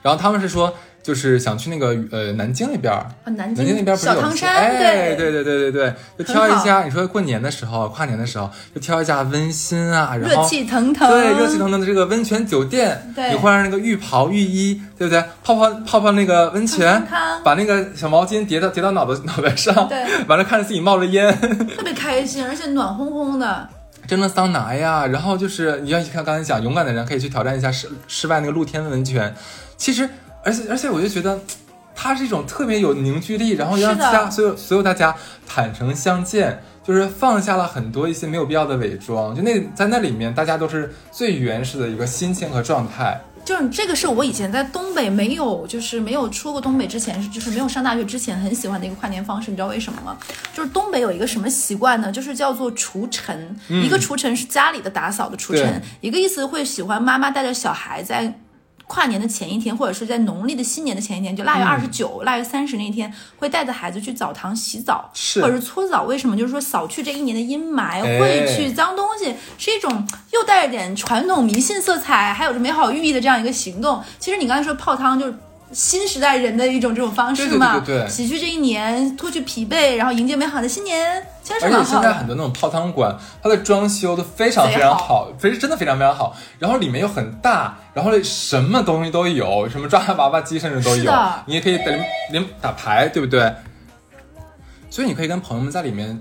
[0.02, 0.72] 然后他们是说，
[1.04, 2.90] 就是想去那个呃南京那边
[3.26, 15.22] 南南京那边不是有小汤山，哎，对对对对对，就挑一很家，你说过年的时候、跨年的时候，就挑一家温馨啊，然热后气腾腾，对热气腾腾的这个温泉酒店，对你换上那个浴袍浴衣，对不对？
[15.44, 17.06] 泡泡泡泡那个温泉
[17.44, 21.30] 把那个小毛巾叠到叠到脑袋脑袋上，对完了看着自己冒着烟。
[21.76, 23.68] 特别开心，而且暖烘烘的。
[24.06, 29.34] 蒸的桑拿呀，然后就是你要看刚才讲，勇敢的人可以去挑战一下室室外那个露天温泉。
[29.76, 30.08] 其实，
[30.44, 31.40] 而且而且我就觉得，
[31.94, 35.14] 它是一种特别有凝聚力，然后让大家所有所有大家
[35.46, 39.34] 坦诚相见，就是放下了很多一些没有必要的伪装。
[39.34, 43.20] 就那在那里面，大家都是最原始的一个心情和状态。
[43.44, 50.16] 就是这个是我以前在东北没有，就是没有出过东北之前，是就是没有上大学之前很喜欢的一个跨年方式，你知道为什么吗？
[50.54, 52.10] 就是东北有一个什么习惯呢？
[52.10, 58.32] 就是叫做除尘，一个除尘是家里的打扫的除尘，一个意思会喜欢妈妈带着小孩在。
[58.86, 66.04] 跨年的前一天，或者是在农历的新年的前一天，就腊月二十九、腊月三十那天，会带着孩子去澡堂洗澡，是或者是搓澡。
[66.04, 66.36] 为什么？
[66.36, 74.02] 就是说扫去这一年的阴霾，哎会去脏东西，是一种又带着点传统迷信色彩，还有着美好寓意的这样一个行动。
[74.18, 75.34] 其实你刚才说泡汤就是。
[75.74, 81.90] 新时代人的一种这种方式嘛，对对对洗去这一年，脱去疲惫，然后迎接美好的新年，其实是而且。
[81.90, 86.34] 现在很多那种泡汤馆，它的装修都非常非常贼好，非真的非常非常好。
[86.58, 91.12] 然后里面又很大，然后什么东西都有，什么抓娃娃机甚至都有。
[91.46, 93.52] 你也可以在里面里面打牌，对不对？
[94.88, 96.20] 所以你可以跟朋友们在里面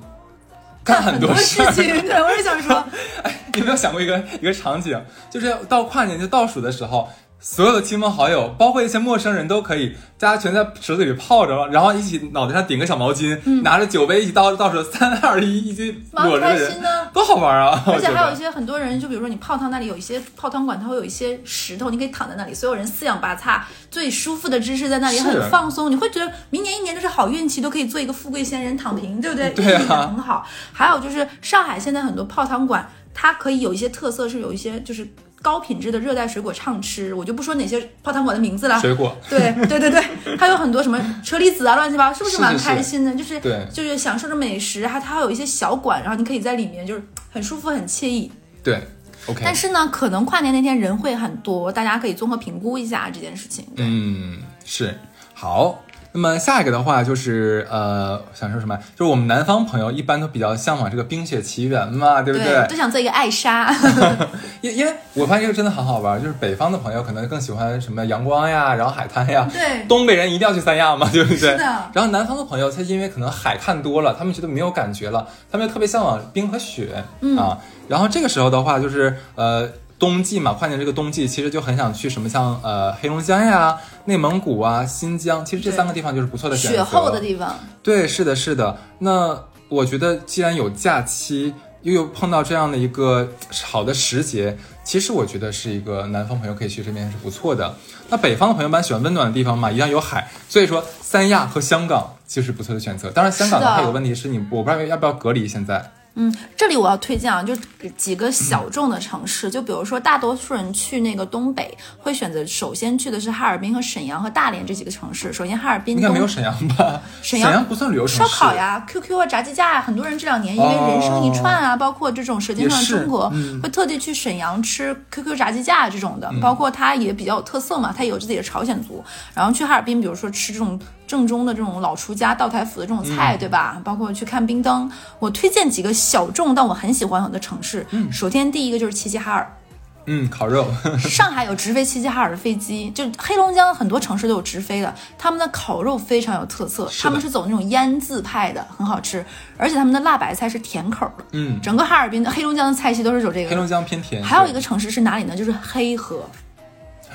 [0.83, 2.83] 干很多事情，对，我是想说，
[3.53, 7.07] 你有没有想过一个一个场景，就是到跨年就倒数的时候，
[7.45, 16.89] 所有的亲朋好友，包括一些陌生人都可以，大家全在池子里泡着，然后一起脑袋上顶个小毛巾，拿着酒杯一起倒倒数三二一，一起蛮裸着人开心，的。
[17.13, 17.83] 多好玩啊！
[17.85, 29.49] 而且还有一些些很多人，就比如说你泡汤那里有一些泡汤馆，它会有一些石头，你可以躺在那里，所有人四仰八叉，最舒服的姿势在那里很放松，你会觉得明年一年都是好运气，都可以做一个富贵仙人躺平， 对不对？
[29.49, 30.47] 对啊很好。
[30.71, 35.05] 还有就是上海现在很多泡汤馆，它可以有一些特色，是有一些就是。
[35.43, 38.79] 高品质的热带水果畅吃，我就不说哪些泡汤馆的名字了。
[38.79, 40.01] 水果，对对对对，
[40.39, 43.13] 还有很多什么车厘子啊，乱七八糟，是不是蛮是是是开心的？
[43.13, 48.31] 就是对就是享受着美食，还它还有一些小馆，然后你可以在里面就是很舒服、很惬意。
[48.63, 48.81] 对
[49.27, 53.67] ，OK，但是呢，可能跨年那天人会很多，大家可以综合评估一下这件事情。
[53.75, 54.97] 嗯，是
[55.33, 55.82] 好。
[56.13, 58.77] 那么下一个的话就是呃，想说什么？
[58.95, 62.67] 就是我们南方朋友一般都比较向往这个《冰雪奇缘》嘛，对不对？
[62.69, 63.73] 都想做一个艾莎。
[64.61, 69.49] 因因为我发现这个真的很好玩，就是北方的朋友可能更喜欢什么阳光呀，然后海滩呀。
[69.51, 71.37] 对东北人一定要去三亚嘛，对不对？
[71.37, 77.57] 是的然后南方的朋友，他因为可能海看多了，他们觉得没有感觉了，他们就特别向往冰和雪、嗯啊。
[77.87, 79.67] 然后这个时候的话，就是呃。
[80.03, 86.75] 冬季嘛，跨年这个冬季，其实就很想去什么像呃黑龙江呀、内蒙古啊、新疆，其实这三个地方就是不错的选择。
[86.75, 88.77] 雪后的地方，对，是的，是的。
[88.99, 93.25] 那我觉得，既然有假期，又有碰到这样的一个
[93.63, 97.73] 好的时节，其实我觉得是一个南方朋友可以去这边是不错的。
[98.09, 103.09] 那北方的朋友们喜欢温暖的地方嘛，一样有海，所以说三亚和香港就是不错的选择。
[103.09, 105.47] 当然，香港的话有个问题是你，我不知道要不要隔离。
[105.47, 107.55] 现在嗯，这里我要推荐啊，就
[107.97, 115.33] 几个小众的城市，就比如说大多数人去那个东北会选择首先去的是哈尔滨和沈阳和大连这几个城市。
[115.33, 117.01] 首先哈尔滨东应该没有沈阳吧？
[117.23, 129.03] 沈阳不算旅游城市烧，烤呀、QQ 啊、炸鸡架呀，很多人这两年因为人生一串啊，包括这种《舌尖上的中国》嗯会特地去沈阳吃 QQ 炸鸡架这种的，包括它也比较有特色嘛，它有自己的朝鲜族。
[129.33, 133.81] 然后去哈尔滨，比如说吃这种正宗的这种老厨家道台府的这种菜，对吧？
[133.83, 134.89] 包括去看冰灯，
[135.19, 137.85] 我推荐几个小众但我很喜欢的城市。
[138.11, 139.57] 首先第一个就是齐齐哈尔，
[140.05, 140.65] 嗯，烤肉，
[140.99, 149.25] 上海有直飞齐齐哈尔的飞机，就黑龙江很多城市都有直飞的，他们的烤肉非常有特色，他们是走那种腌制派的，很好吃，
[149.57, 151.23] 而且他们的辣白菜是甜口的。
[151.31, 153.49] 嗯，整个哈尔滨的黑龙江的菜系都是走这个。
[153.49, 154.23] 黑龙江偏甜。
[154.23, 155.35] 还有一个城市是哪里呢？
[155.35, 156.27] 就是黑河。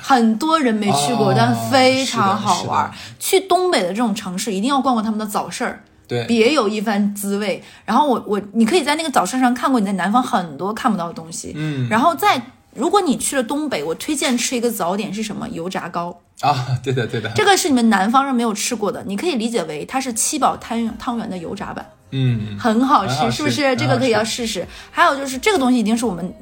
[0.09, 2.91] 很多人没去过，哦但非常好玩。
[3.19, 7.61] 去东北的这种城市，一定要逛逛他们的早市儿，对，别有一番滋味。
[7.85, 11.53] 然后我我，你可以在那个早市上看过你在南方很多看不到的东西。
[11.55, 12.41] 嗯然后在
[12.73, 15.47] 如果你去了东北，我推荐吃一个早点是什么？
[15.49, 16.19] 油炸糕。
[16.41, 21.87] 啊，对的对的，这个是你们南方人没有吃过的，你可以理解为它是七宝汤汤圆的油炸版。
[22.09, 23.75] 嗯，很好吃，很好吃是不是？
[23.75, 24.65] 这个可以要试试。
[24.89, 26.33] 还有就是这个东西已经是我们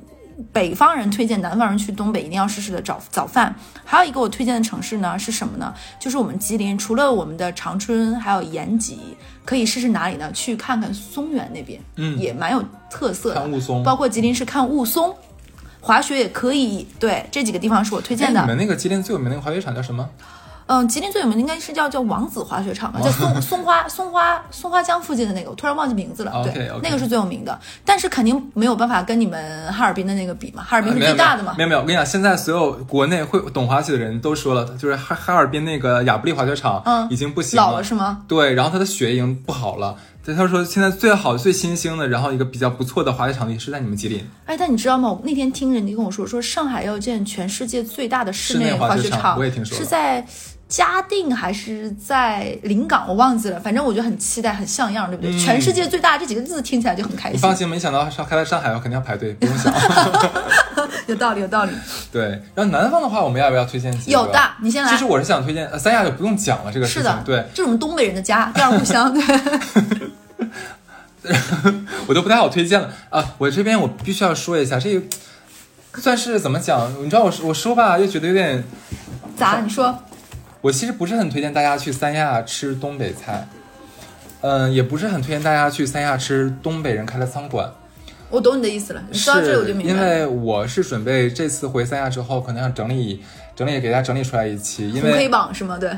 [0.53, 3.55] 北方人推荐南方人去东北一定要试试的早早饭。
[3.83, 5.73] 还有一个我推荐的城市呢是什么呢？
[5.99, 8.99] 就是我们吉林，除了我们的长春，还有延吉，
[9.43, 10.31] 可以试试哪里呢？
[10.31, 13.41] 去看看松原那边，嗯也蛮有特色的。
[13.41, 15.15] 看雾凇包括吉林是看雾凇，
[15.81, 16.87] 滑雪也可以。
[16.99, 18.39] 对，这几个地方是我推荐的。
[18.41, 20.07] 哎你们那个吉林最有名的那个滑雪场叫什么？
[20.67, 26.43] 嗯，吉林最有名的应该是叫叫王子滑雪场吧， 叫松松花松花松花江附近的那个，我突然忘记名字了。
[26.43, 31.55] 对那个是最有名的，但是肯定没有办法跟你们哈尔滨的那个比嘛，哈尔滨是最大的嘛。
[31.57, 38.23] 没有没有，我跟你讲，现在所有国内会懂滑雪的人都说了，就是哈哈尔滨那个亚布力滑雪场，嗯已经不行老了是吗？
[38.27, 39.95] 对，然后它的雪已经不好了。
[40.25, 44.21] 对，他说现在最好最新兴的，然后一个比较不错的滑雪场地是在你们吉林。
[44.45, 45.09] 哎，但你知道吗？
[45.09, 50.25] 我那天听人家跟我说，说上海要建全世界最大的室室内滑雪雪场我也听说了是在
[50.67, 53.05] 嘉定还是在临港？
[53.07, 55.31] 我忘记了，反正我就很期待，很像样，对不对？
[55.33, 59.73] 嗯全世界最大这几个字听起来就很开心你放，心，没想到上开在上海，我肯定要排队，不用想。
[61.07, 61.71] 有道理，有道理。
[62.11, 64.11] 对，然后南方的话，我们要不要推荐几个？
[64.11, 64.89] 有的，你先来。
[64.91, 67.13] 其实我是想推荐，呃，三亚就不用讲了，这个事是的，。
[67.13, 69.13] 情对这是我们东北人的家，第二故乡。
[71.23, 71.33] 对，
[72.07, 73.23] 我都不太好推荐了啊。
[73.37, 75.01] 我这边我必须要说一下，这个
[76.01, 76.91] 算是怎么讲？
[77.01, 78.61] 你知道我我说吧，又觉得有点，
[79.37, 79.61] 咋？
[79.61, 79.97] 你说？
[80.61, 83.47] 我其实不是很推荐大家去三亚吃东北菜，
[84.41, 87.71] 嗯，也不是很推荐大家去三亚吃东北人开的餐馆。
[88.29, 89.01] 我懂你的意思了。
[89.09, 89.99] 你说到这，我就明白了因。
[89.99, 93.23] 为我是准备这次回三亚之后，可能要整理
[93.55, 95.77] 整理，给大家整理出来一期，因红黑为榜是吗？
[95.77, 95.89] 对，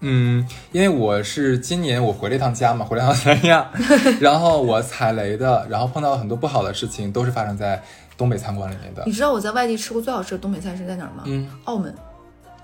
[0.00, 3.70] 嗯，因为我是今年我回了一趟家嘛， 回了一趟三亚，
[4.20, 7.82] 然后我踩雷的，然后碰到很多不好的事情，都是发生在
[8.18, 9.12] 东北餐馆里面的你。
[9.12, 11.22] 知道我在外地吃过最好吃的东北菜是在哪儿吗？
[11.24, 11.94] 嗯，澳门，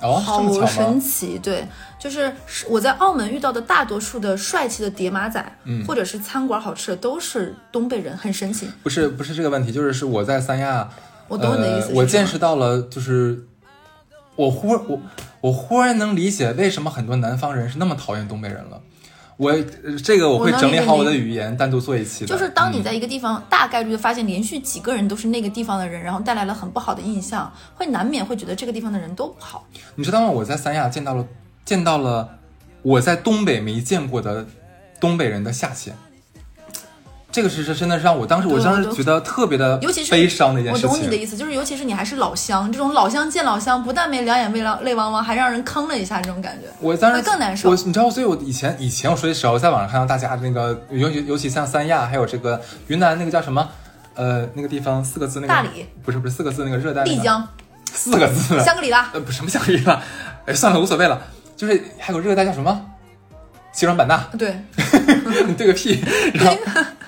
[0.04, 1.00] 哦，好神？
[1.00, 1.38] 奇。
[1.38, 1.66] 对，
[1.98, 2.32] 就是
[2.68, 8.68] 我在澳门遇到的大多数的帅气的叠马仔，嗯或者是餐馆好吃的，都是东北人，很神奇。
[8.82, 10.88] 不是不是这个问题，就是是我在三亚，
[11.28, 13.46] 我懂你的意思我见识到了，就是
[14.36, 15.00] 我忽我
[15.40, 18.80] 我忽然能理解为什么很多南方人是那么讨厌东北人了。
[19.36, 22.26] 我呃这个我会整理好我的语言，单独做一期的。
[22.26, 29.66] 就是当你嗯在一个地方大概率的发现连续几个人都是那个地方的人，然后带来了很不好的印象，会难免会觉得这个地方的人都不好。
[29.96, 30.28] 你知道吗？
[30.28, 31.26] 我在三亚见到了
[31.64, 32.38] 见到了
[32.82, 34.46] 我在东北没见过的
[35.00, 35.94] 东北人的下限。
[37.34, 40.88] 这个是是真的让我当时我当时觉得特别的尤其是悲伤的一件事情。
[40.88, 46.68] 我懂你的意思，就是尤其是你还是老乡，这种老乡见老乡，不但没两眼泪汪泪汪汪，还让人坑了一下，这种感觉。
[46.78, 53.68] 我当时会更难受我你知道，所以我以前以前我说的时候，在网上看到大家那个尤其尤其像三亚，还有这个云南那个叫什么，
[54.14, 57.48] 呃，那个地方四个字那个大理不是不是四个字那个热带、那个、丽江、
[57.92, 60.00] 四个字香格里拉，呃不什么香格里拉，
[60.46, 61.20] 哎算了无所谓了，
[61.56, 62.80] 就是还有热带叫什么
[63.72, 64.56] 西双版纳，对，
[65.48, 66.00] 你对个屁！
[66.32, 66.56] 然后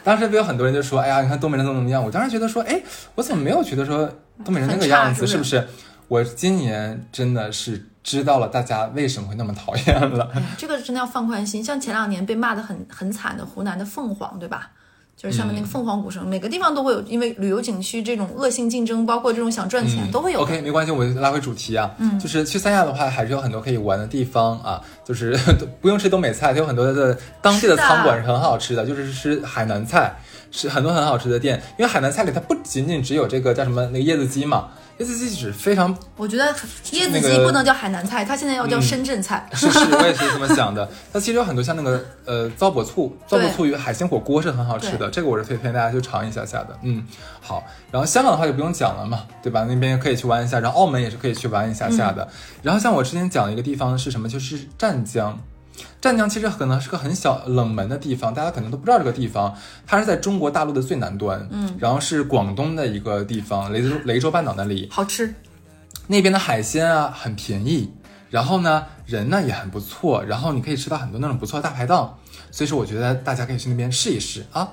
[0.06, 2.00] 当时不有很多人就说，哎呀，你看东北人怎么怎么样？
[2.04, 2.80] 我当时觉得说，哎，
[3.16, 4.08] 我怎么没有觉得说
[4.44, 5.26] 东北人那个样子？
[5.26, 5.66] 是不是？
[6.06, 10.30] 我今年真的是知道了大家为什么会那么讨厌了。
[10.32, 11.64] 哎 这个真的要放宽心。
[11.64, 14.70] 像前两年被骂的很很惨的湖南的凤凰，对吧？
[15.16, 25.38] 就是下面那个凤凰古城，每个地方都会有，因为旅游景区这种恶性竞争，包括这种想赚钱、都会有 OK，没关系，我拉回主题啊，嗯，就是去三亚的话，还是有很多可以玩的地方啊，就是
[25.80, 30.12] 不用吃东北菜，它有很多的当地的餐馆是很好吃的，就是吃海南菜，
[30.50, 39.48] 是很多很好吃的店，因为海南菜里它不仅仅只有这个叫什么那个椰子鸡嘛，椰子鸡是非常我觉得椰子那个鸡不能叫海南菜，它现在要叫嗯深圳菜。
[39.54, 40.88] 是是，我也是这么想的。
[41.12, 46.76] 它其实有很多像那个呃糟粕醋，糟粕醋与海鲜火锅是很好吃的，这个我是推荐大家去尝一下下的。
[46.82, 47.06] 嗯，
[47.40, 47.62] 好。
[47.92, 49.64] 然后香港的话就不用讲了嘛，对吧？
[49.68, 52.22] 那边可以去玩一下，然后澳门也是可以去玩一下下的。
[52.24, 52.28] 嗯
[52.66, 54.58] 然后像我之前讲的一个地方是什么，就是
[54.96, 55.38] 湛江。
[56.00, 59.54] 湛江其实可能是个很小冷门的地方，大家可能都不知道这个地方，
[59.86, 65.34] 它是在中国大陆的最南端，嗯，然后是广东的一个地方，雷州雷州半岛那里，好吃，
[66.06, 67.92] 那边的海鲜啊很便宜，
[68.30, 72.16] 然后呢，人呢也很不错，然后你可以吃到很多那种不错的大排档，
[72.50, 74.68] 所以说我觉得大家可以去那边试一试啊。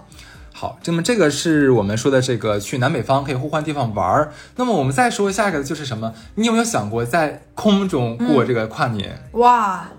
[0.54, 4.32] 好，那么这个是我们说的这个去南北方可以互换地方玩儿。
[4.56, 6.14] 那么我们再说下一个就是什么？
[6.36, 9.20] 你有没有想过在空中过这个跨年？
[9.34, 9.90] 哇，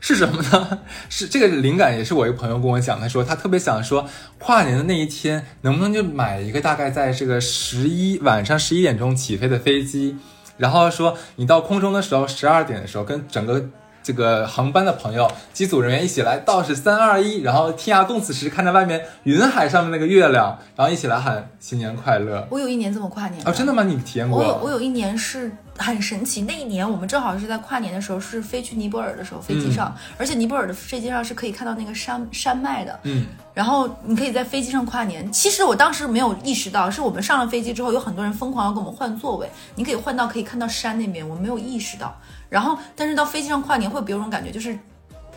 [0.00, 0.78] 是什么呢？
[1.08, 10.16] 是这个灵感也是我一个朋友跟我讲，他说他特别想说跨年的那一天能不能就买一个大概在这个十一晚上十一点钟起飞的飞机，
[10.56, 13.64] 然后说你到空中的时候十二点的时候跟整个。
[14.00, 22.46] 这个航班的朋友、机组人员一起来倒数三二一，然后天涯共此时，看着外面云海上面那个月亮，然后一起来喊新年快乐。
[22.48, 23.82] 我有一年这么跨年哦，真的吗？
[23.82, 24.38] 你体验过？
[24.38, 26.42] 我有，我有一年是很神奇。
[26.42, 33.00] 那一年我们正好是在跨年的时候，是飞去尼泊尔的时候，飞机上，而且尼泊尔的飞机上是可以看到那个山山脉的。
[33.04, 35.30] 嗯，然后你可以在飞机上跨年。
[35.32, 42.14] 其实我当时没有意识到，是我们上了飞机之后，有很多人疯狂要给我们换座位，你可以换到可以看到山那边，我没有意识到。
[42.48, 44.78] 然后，但是到飞机上跨年会别有种感觉，就是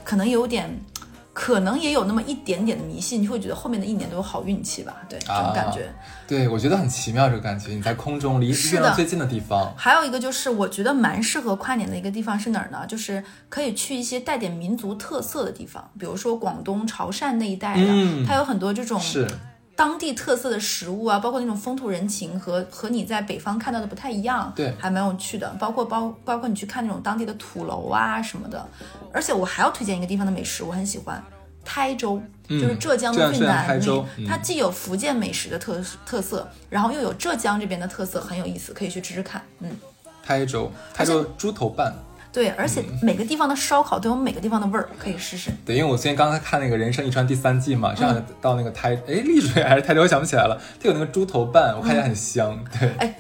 [0.03, 0.69] 可能有点，
[1.34, 4.97] 可能也有那么一点点的迷信，你会觉得后面的一年都有好运气吧？
[5.07, 5.93] 对，这种感觉。
[6.27, 7.71] 对，我觉得很奇妙，这个感觉。
[7.71, 9.73] 你在空中离月亮最近的地方。
[9.77, 12.86] 还有一个就是，我觉得蛮适合跨年的一个地方是哪儿呢？
[12.88, 18.99] 就是可以去一些带点民族特色的地方，比如说广东潮汕那一带的，它有很多这种。
[19.82, 19.91] 是。
[19.91, 25.49] 当地特色的食物啊，包括那种风土人情和和你在北方看到的不太一样，对，还蛮有趣的。
[25.59, 28.63] 包括包包括你去看那种当地的土楼啊什么的。
[29.11, 31.21] 而且我还要推荐一个地方的美食，我很喜欢
[31.65, 39.41] 台州，就是浙江的最南面，它既有福建美食的特特色，然后又有浙江这边的特色，很有意思，可以去吃吃看。
[39.59, 39.69] 嗯，
[40.23, 41.93] 台州，台州猪头拌。
[42.34, 45.51] 对，而且每个地方的烧烤都有每个地方的味儿，可以试试。
[45.65, 50.59] 对，因为我最近刚才看那个《人生一串》第三季嘛，正好到那个台，哎，丽水还是台州，我想不起来了。
[50.82, 52.57] 它有那个猪头拌，我看起来很香。
[52.79, 53.15] 对，哎，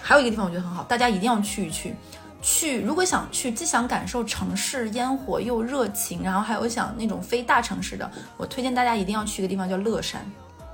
[0.00, 1.94] 还有一个地方我觉得很好，大家一定要去一去。
[2.40, 10.24] 去，如果想去，既想感受城市烟火又热情，然后还有想那种非大城市的，我推荐大家一定要去一个地方叫乐山。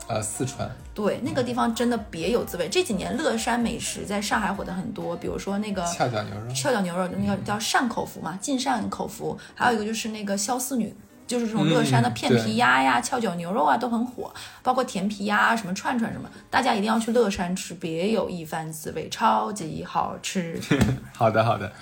[0.06, 2.68] 呃，四川对那个地方真的别有滋味。
[2.68, 10.94] 这几年乐山美食在上海火的很多，比如说那个翘脚牛肉，翘脚牛肉那个叫单口福嘛，晋善口福，还有一个就是那个肖四女，
[11.26, 14.32] 就是这种乐山的片皮鸭呀、翘脚牛肉啊都很火，
[14.62, 20.60] 包括甜皮鸭、什么串串什么，大家一定要去乐山吃，别有一番滋味，超级好吃。
[21.16, 21.72] 好的，好的。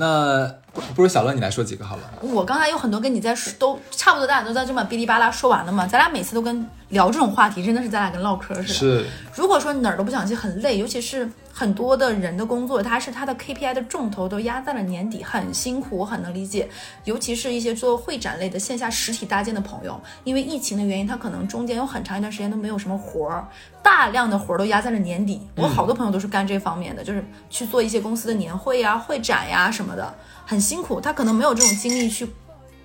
[0.00, 0.50] 那
[0.94, 2.02] 不如小乐你来说几个好了。
[2.22, 5.86] 我刚才有很多跟你在说，都差不多，大家都在这么哔哩吧啦说完了嘛。
[5.86, 8.68] 咱俩每次都跟聊这种话题，真的是咱俩跟唠嗑似的。
[8.68, 9.06] 是。
[9.34, 16.68] 如果说哪儿都不想去，很累，尤其是很多的人的工作，他是他的 KPI 的重头都压在了年底，很辛苦，我很能理解。
[17.04, 23.46] 尤其是一些做会展类的线下实体搭建的朋友，因为疫情的原因，他可能中间有很长一段时间都没有什么活儿，
[23.82, 25.40] 大量的活儿都压在了年底。
[25.56, 30.14] 我好多朋友都是干这方面的，就是去做一些公司的年会呀、会展呀什么的，
[30.46, 31.00] 很辛苦。
[31.00, 32.26] 他可能没有这种精力去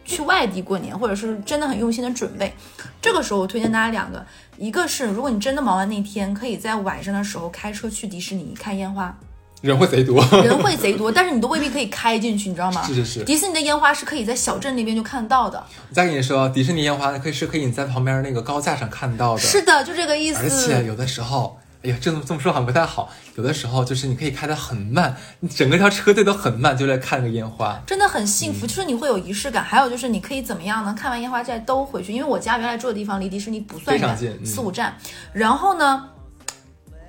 [0.04, 2.54] 去外地过年，或者是真的很用心的准备。
[3.02, 4.26] 这个时候，我推荐大家两个。
[4.58, 9.16] 一个是，如果你真的忙完那天，可以在晚上的时候开车去迪士尼看烟花，
[9.62, 12.84] 人会贼多，人会贼多，但是你都未必可以开进去，你知道吗？
[12.88, 15.64] 是是是，迪士尼的烟花是可以在小镇那边就看得到的。
[15.92, 19.42] 再跟你说，迪士尼烟花可以是可以你在旁边那个高架上看到的。
[19.42, 20.40] 是的，就这个意思。
[20.44, 21.58] 而且有的时候。
[21.86, 23.10] 哎呀，这么这么说好像不太好。
[23.36, 28.66] 有的时候就是你可以开得很慢，你整个条车队都很慢，就来看个烟花，真的很幸福。
[28.66, 30.96] 就是你会有仪式感，还有就是你可以怎么样呢？
[30.98, 34.98] 看完烟花再兜回去，因为我家原来住的地方离迪士尼不算远，四五站。
[35.32, 36.10] 然后呢？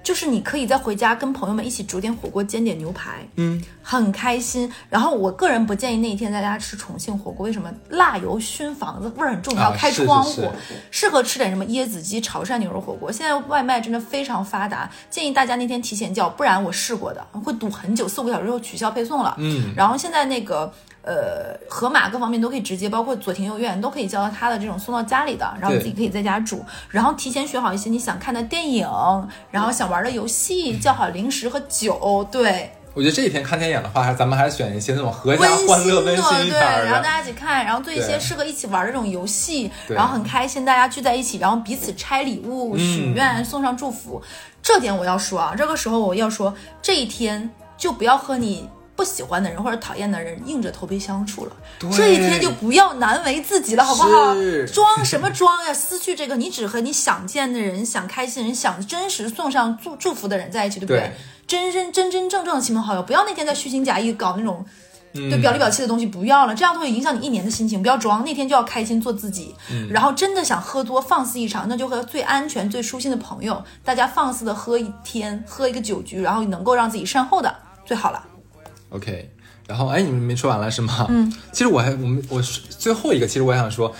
[0.06, 4.72] 就是你可以在回家跟朋友们一起煮点火锅，煎点牛排，嗯，很开心。
[4.88, 7.68] 然后我个人不建议那一天在家吃重庆火锅，为什么？
[7.88, 10.48] 辣油熏房子，味儿很重，要开窗户。
[10.92, 13.10] 适合吃点什么椰子鸡、潮汕牛肉火锅。
[13.10, 19.34] 现在外卖真的非常发达，建议大家那天提前叫，不然我试过的会堵很久，四五个小时后取消配送了。
[19.38, 20.72] 嗯，然后现在那个。
[21.06, 28.88] 呃，盒马各方面都可以直接，包括左庭右院都可以叫到他的这种送到家里的，然后自己可以在家煮，然后提前选好一些你想看的电影，
[29.52, 32.26] 然后想玩的游戏，叫好零食和酒。
[32.32, 44.20] 对，我觉得这一天看电影的话，咱们还是选一些那种合家欢乐温馨的对，然后大家一起看，然后做一些适合一起玩的这种游戏，然后很开心，大家聚在一起，然后彼此拆礼物、许愿、送上祝福。
[44.60, 46.52] 这点我要说啊，这个时候我要说，
[46.82, 47.48] 这一天
[47.78, 48.68] 就不要和你。
[48.96, 51.52] 不喜欢的人或者讨厌的人硬着头皮相处了，
[51.94, 54.34] 这一天就不要难为自己了，好不好？
[54.72, 55.74] 装什么装呀？
[55.74, 61.12] 失去这个，你只和你想见的人、想开心的人、想真实送上祝祝福的人在一起，对不对？
[61.46, 64.64] 真真真真正正的亲朋好友，不要那天再虚情假意搞那种
[65.12, 67.80] 对表里表气的东西，不要了，这样会影响你一年的心情。
[67.80, 69.54] 不要装，那天就要开心做自己。
[69.90, 78.22] 然后真的想喝多放肆一场，那就和最安全、最舒心的朋友，大家放肆的喝一天，喝一个酒局，然后能够让自己善后的最好了。
[78.96, 79.30] OK，
[79.68, 81.06] 然后哎，你们没说完了是吗？
[81.08, 83.94] 嗯，其实我还我们我是最后一个，其实我想说。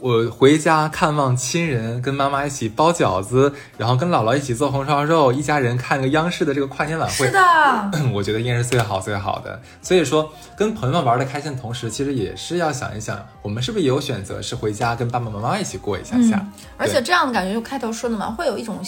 [0.00, 7.26] 我回家看望亲人，跟妈妈一起包饺子，然后跟姥姥一起做红烧肉，一家人看个央视的这个跨年晚会。
[7.26, 7.40] 是的，
[8.12, 9.62] 我觉得应该是最好最好的。
[9.80, 16.36] 所以说，跟朋友们玩的开心的同时，其实也是要想一想，我们是不是也有选择是回家跟爸爸妈妈一起过一下下。
[16.36, 18.80] 嗯，而且这样的感觉，就开头说的嘛，会有一种。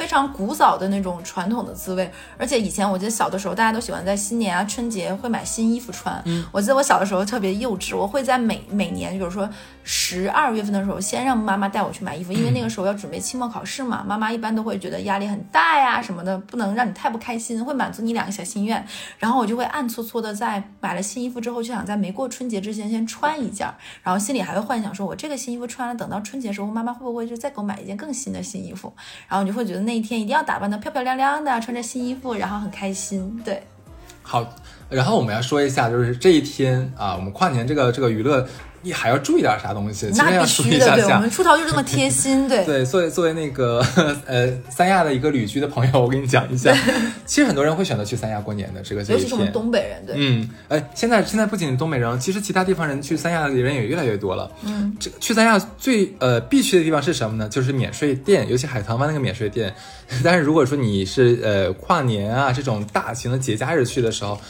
[0.00, 6.22] 非常古早的那种传统的滋味，而且以前我记得小的时候，大家都喜欢在新年啊、春节会买新衣服穿。
[6.24, 9.46] 嗯，我记得我小的时候特别幼稚，我会在每每年，比如说
[9.84, 18.82] 十二月份的时候，先让妈妈带我去买衣服，因为那个时候要准备期末考试嘛，妈妈一般都会觉得压力很大呀什么的，不能让你太不开心，会满足你两个小心愿。
[19.18, 23.68] 然后我就会暗搓搓的在买了新衣服之后，就想在没过春节之前先穿一件，
[24.02, 28.90] 然后心里还会幻想说，我这个新衣服穿了，等到春节时候，妈妈会不会就再给我买一件更新的新衣服？
[29.28, 33.42] 然后你就会觉得那那一天一定要打扮的漂漂亮亮的，穿着新衣服，然后很开心。
[33.44, 33.60] 对，
[34.22, 34.48] 好，
[34.88, 38.46] 然后我们要说一下，就是这一天啊，我们跨年这个这个娱乐。
[38.82, 40.10] 你还要注意点啥东西？
[40.16, 42.64] 那必须的，对，我们出逃就这么贴心， 对。
[42.64, 43.84] 对，作为作为那个
[44.26, 46.74] 呃三亚的一个旅居的朋友，我跟你讲一下，
[47.26, 50.14] 其实很多人会选择去三亚过年的这个这尤其是我们东北人，对。
[50.18, 54.50] 嗯，哎，现在现在不仅东北人，其实其他地方人去三亚的人也越来越多了。
[54.62, 57.48] 嗯，这去三亚最呃必去的地方是什么呢？
[57.48, 59.74] 就是免税店，尤其海棠湾那个免税店。
[60.24, 64.40] 但是如果说你是呃跨年啊这种大型的节假日去的时候。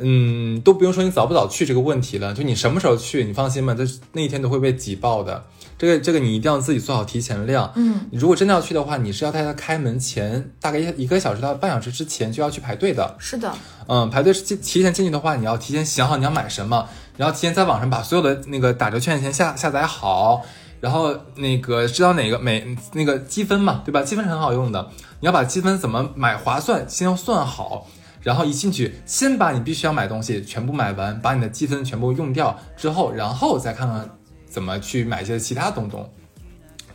[0.00, 5.44] 嗯，都不用说你早不早去这个问题了，就你什么时候去，你放心吧，这那一天都会被挤爆的。
[5.78, 7.72] 这个这个你一定要自己做好提前量。
[7.74, 13.16] 嗯，你如果真的要去的话，你是要在他开门前大概一一个小时到半小时之前就要去排队的。
[13.18, 13.50] 是的，
[13.86, 16.86] 嗯，排队提提前进去的话，你要提前想好你要买什么，
[17.16, 20.44] 然后提前在网上把所有的那个打折券先下下载好，
[20.80, 24.02] 然后那个知道哪个每那个积分嘛，对吧？
[24.02, 24.90] 积分是很好用的，
[25.20, 27.86] 你要把积分怎么买划算先要算好。
[28.22, 34.10] 然后一进去，先把你必须要买东西全部买完，把你的积分全部用掉之后，然后再看看
[34.46, 36.08] 怎么去买一些其他东东。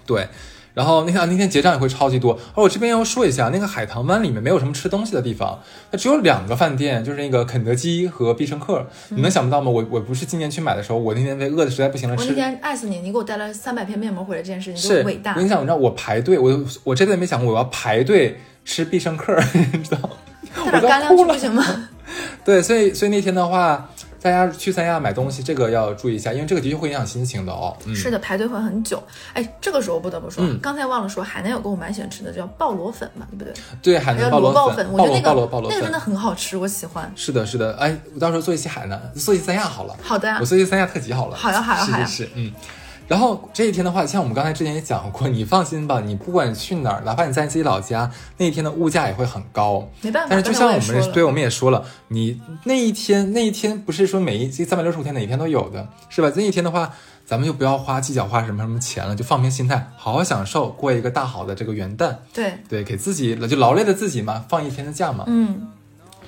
[0.05, 0.27] 对，
[0.75, 2.37] 然后那天那天结账也会超级多。
[2.53, 5.59] 而我这边要说一下，那个海棠湾里面没有什么吃东西的地方，
[5.91, 8.85] 它只有两个饭店，就是那个肯德基和必胜客。
[9.09, 9.71] 你能想不到吗？
[9.71, 12.15] 我我不是今年去买的时候，我那天被饿的实在不行了。
[12.15, 15.31] 我那天爱死你，你给我带了三百片面膜回来，这件事情是伟大。
[15.31, 19.35] 我跟你讲，你知道我排队，我我真的没想过我要排队吃必胜客，
[19.73, 19.97] 你知道。
[19.97, 20.24] 带
[20.69, 21.63] 点干粮去不行吗？
[22.45, 23.89] 对，所以所以那天的话，
[24.21, 27.75] 大家去三亚买东西，这个要注意一下，因为这个的确会影响心情的哦。
[27.95, 29.01] 是的，排队会很久。
[29.33, 33.53] 哎，这个时候不得不说，刚才忘了说，海南有个我蛮喜欢吃的，叫鲍螺粉嘛，对不对？
[33.81, 37.11] 对，海南螺鲍粉，我觉得那个那个真的很好吃，我喜欢。
[37.15, 37.75] 是的，是的。
[37.77, 39.95] 哎，我到时候做一期海南，做一期三亚好了。
[40.03, 41.35] 好的呀，我做一期三亚特辑好了。
[41.35, 42.05] 好呀，好呀，好呀。
[42.05, 42.51] 是是，嗯。
[43.07, 49.87] 然后这一天的话，像我们刚才之前也讲过，你放心吧，你不管去哪儿，哪怕你在自己老家，那一天的物价也会很高。
[50.01, 56.31] 没办法，但是就像我们对，我们也说了，你那一天那一天不是说每一三百六十五天哪一天都有的，是吧？
[56.35, 56.91] 那一天的话，
[57.25, 62.15] 咱们就不要花计较花什么什么钱了，就放平心态，好好享受过一个大好的这个元旦。
[62.33, 65.25] 对对，给自己就劳累的自己嘛，放一天的假嘛。
[65.27, 65.67] 嗯，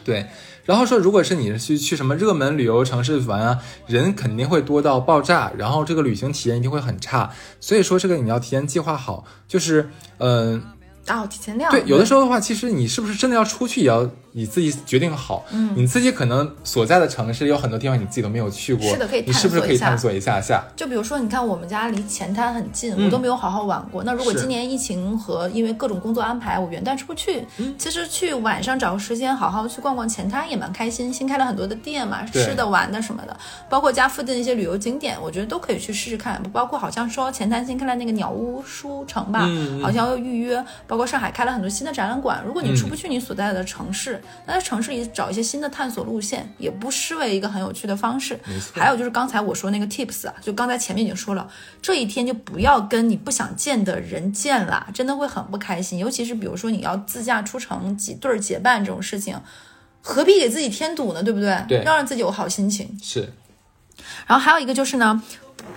[0.04, 0.28] 对。
[0.68, 7.32] 然后说，如果是你去去什么热门旅游城市玩啊，人肯定会多到爆炸，然后这个旅行体验一定会很差。
[7.60, 9.90] 所以说这个你要提前计划好，就是
[10.20, 10.62] 嗯，
[11.08, 11.72] 哦，提前量。
[11.72, 14.08] 对，有的时候的话，其实你是不是真的要出去也要。
[14.38, 20.64] 你自己决定好，嗯，你自己可能所在的城市有很多地方你自己都没有去过，是的，可以你是不是可以探索一下下？
[20.76, 24.04] 就比如说，你看我们家离前滩很近，我都没有好好玩过。
[24.04, 27.44] 那如果今年疫情和因为各种工作安排，我元旦出不去，
[27.80, 31.12] 其实去晚上找个时间好好去逛逛前滩也蛮开心。
[31.12, 33.36] 新开了很多的店嘛，吃的玩的什么的，
[33.68, 36.40] 包括家附近的一些旅游景点，我觉得都可以去试试看。
[36.54, 39.50] 包括好像说前滩新开了那个鸟屋书城吧，
[39.82, 40.64] 好像要预约。
[40.86, 44.98] 包括上海开了很多新的展览馆，如果你出不去你所在的城市，那在城市里。
[45.14, 48.38] 找一些新的探索路线，也不失为一个很有趣的方式。
[48.74, 51.50] 还有就是刚才我说那个 tips 啊，就刚才前面已经说了，
[51.82, 55.98] 这一天就不要跟你不想见的人见了，真的会很不开心。
[55.98, 59.40] 尤其是比如说你要自驾出城几对儿结伴这种事情，
[60.02, 61.24] 何必给自己添堵呢？
[61.24, 61.64] 对不对？
[61.68, 62.98] 对，要让自己有好心情。
[63.02, 63.32] 是。
[64.28, 65.24] 然后还有一个就是呢，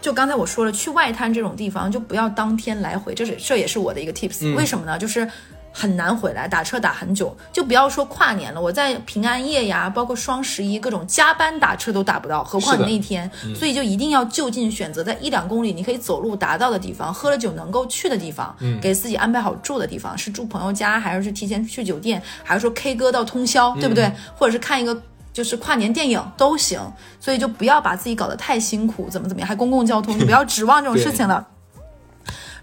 [0.02, 4.54] 就刚才我说了，去外滩这种地方就不要当天来回，这是这也是我的一个 tips。
[4.56, 4.98] 为什么呢？
[4.98, 5.30] 就是。
[5.72, 24.12] 很难回来，打车打很久，就不要说跨年了，我在平安夜呀，包括双十一，各种加班打车都打不到，何况你那一天，所以就一定要就近选择在一两公里你可以走路达到的地方，喝了酒能够去的地方，给自己安排好住的地方，是住朋友家，还是去提前去酒店，还是说 K 歌到通宵，对不对？
[24.36, 25.00] 或者是看一个
[25.32, 26.80] 就是跨年电影都行，
[27.20, 31.46] 所以就不要把自己搞得太辛苦，怎么怎么样，还公共交通， 就不要指望这种事情了。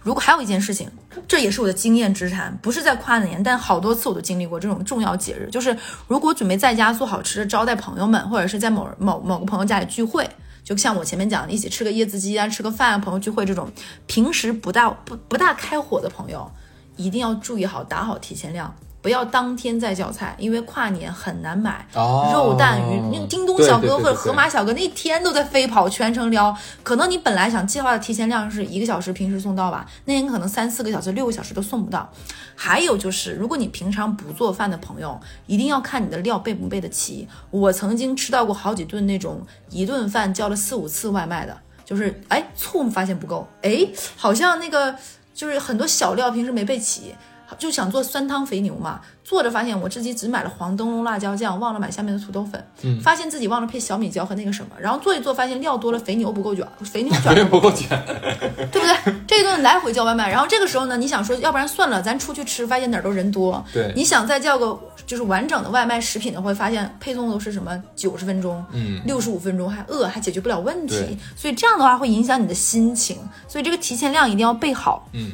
[0.07, 0.89] 如果还有一件事情，
[1.27, 5.77] 这也是我的经验之谈，不是在跨年，但好多次我都经历过这种重要节日，就是
[6.07, 10.25] 如果准备在家做好吃的招待朋友们，或者是在某某某个朋友家里聚会，
[10.63, 13.69] 就像我前面讲的，一起吃个椰子鸡啊，吃个饭啊，朋友聚会这种，
[14.05, 16.49] 平时不大不不大开火的朋友，
[16.95, 18.73] 一定要注意好打好提前量。
[19.07, 22.99] 不要当天再叫菜，因为跨年很难买、哦肉蛋鱼。
[23.09, 26.53] 那叮咚小哥或者盒马小哥那一天都在飞跑，全程撩。
[26.83, 32.11] 可能你本来想计划的提前量是一个小时，平时送到吧，那天可能三四个小时、六个小时都送不到。
[32.53, 37.25] 还有就是，如果你平常不做饭的朋友，一定要看你的料备不备得齐。
[37.49, 43.87] 我曾经吃到过好几顿那种一顿饭叫了四五次外卖的，就是哎醋发现不够，哎
[44.17, 44.93] 好像那个
[45.33, 47.15] 就是很多小料平时没备齐。
[47.57, 52.99] 就想做酸汤肥牛嘛，做着发现我自己只买了黄灯笼辣椒酱，忘了买下面的土豆粉，嗯。
[53.01, 57.49] 发现自己忘了配小米椒和那个什么，然后做一做发现料多了，肥牛不够卷，肥牛卷。
[57.49, 57.87] 不够卷。
[58.71, 59.15] 对不对？
[59.27, 63.63] 这一顿来回叫外卖，然后这个时候呢，你想说，要不然算了，咱出去吃，发现哪儿都人多。
[63.73, 63.93] 对。
[63.95, 67.81] 你想再叫个就是完整的外卖食品的话，会发现配送都是什么？
[67.95, 69.01] 九十分钟，嗯。
[69.05, 73.17] 六十五分钟还饿，还解决不了问题，所以这样的话会影响你的心情，
[73.47, 75.07] 所以这个提前量一定要备好。
[75.13, 75.31] 嗯，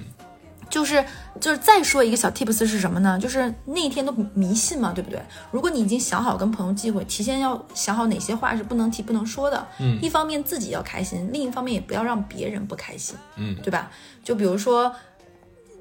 [0.73, 1.05] 就是
[1.39, 3.19] 就是再说一个小 tips 是什么呢？
[3.19, 5.21] 就是那天都迷信嘛，对不对？
[5.51, 9.67] 如果你已经想好跟朋友聚会，提前要想好哪些话是不能提、不能说的。
[9.79, 13.15] 嗯一方面自己要开心，另一方面也不要让别人不开心。
[13.35, 13.91] 嗯对吧？
[14.23, 14.91] 就比如说。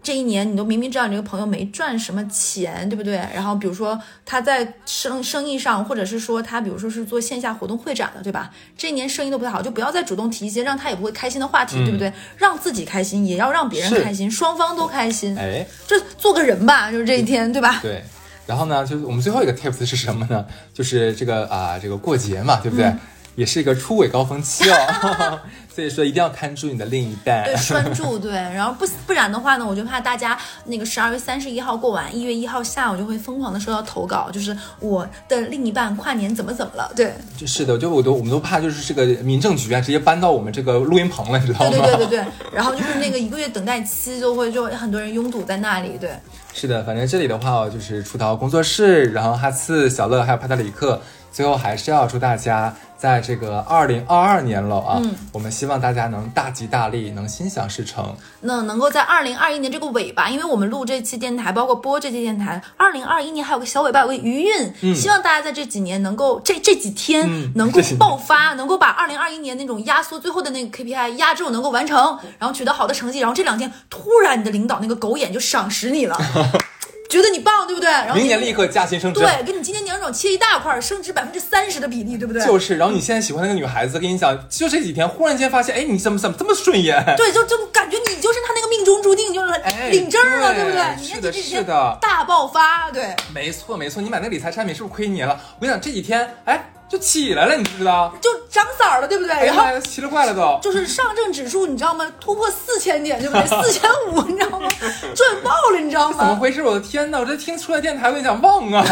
[0.02, 3.14] 这一年，你都明明知道你这个朋友没赚什么钱，对不对？
[3.32, 3.96] 然后比如说
[4.26, 8.50] 他在生生意上，或者是说他比如说是做线下活动会展的，对吧？
[8.76, 12.12] 这一年生意都不太好，就不要再主动提一些让他也不会开心的话题，对不对？
[12.36, 15.38] 让自己开心，也要让别人开心，双方都开心。
[15.38, 17.78] 哎，这做个人吧，就是这一天，对吧？
[17.80, 18.02] 对。
[18.44, 20.44] 然后呢，就是我们最后一个 tips 是什么呢？
[20.74, 22.86] 就是这个啊、这个过节嘛，对不对？
[22.86, 22.98] 嗯
[23.34, 25.40] 也是一个出轨高峰期哦，
[25.74, 27.44] 所以说一定要看住你的另一半。
[27.44, 41.70] 对，拴住对，然后不不然的话呢，我就怕大家那个十二月三十一号过完，一月一号下午就会疯狂的收到投稿，就是我的另一半跨年怎么怎么了，对，就是的，就我都我们都怕就是这个民政局啊，直接搬到我们这个录音棚了，你知道吗？
[41.70, 46.10] 对对对对对，然后就是那个一个月等待期就会就很多人拥堵在那里，对，
[46.52, 51.00] 是的，反正这里的话就是出逃工作室，然后哈次、小乐还有帕特里克，
[51.32, 58.14] 最后还是要祝大家在这个二零二二年了啊，嗯我们希望大家能大吉大利，能心想事成。
[58.42, 64.94] 那能够在二零二一年这个尾巴，因为我们录这期电台，包括播这期电台，二零二一年还有个小尾巴，有个余韵。
[64.94, 76.16] 希望大家在这几年能够这这几天嗯 能够爆发，能够把二零二一年那种压缩最后的那个 KPI 压住能够完成，然后取得好的成绩，然后这两天突然你的领导那个狗眼就赏识你了，
[77.12, 77.90] 觉得你棒，对不对？
[77.90, 79.20] 然后明年立刻加薪升职。
[79.20, 82.42] 对，给你今年年终切一大块，升职百分之三十的比例，对不对？
[82.46, 86.96] 就是，然后你现在喜欢那个女孩子，跟你讲，就这几天，忽然间发现，哎，你怎么怎么这么顺眼？
[87.18, 90.96] 对，就就感觉你就是他那个命中注定，就是哎领证了，对不对？
[90.98, 95.38] 你是的是的大爆发，对，没错没错，你买那个理财产品是不是亏你了？
[95.58, 98.12] 我跟你讲，这几天，哎，就起来了，你知不知道？
[98.20, 99.32] 就涨色儿了，对不对？
[99.32, 100.60] 哎呀然后奇了怪了都。
[100.62, 102.06] 就是上证指数，你知道吗？
[102.20, 103.46] 突破四千点，对不对？
[103.46, 104.68] 四千五，你知道吗？
[105.16, 106.16] 赚爆了，你知道吗？
[106.18, 106.62] 怎么回事？
[106.62, 107.18] 我的天呐！
[107.18, 108.84] 我这听出来电台，我跟你讲旺啊！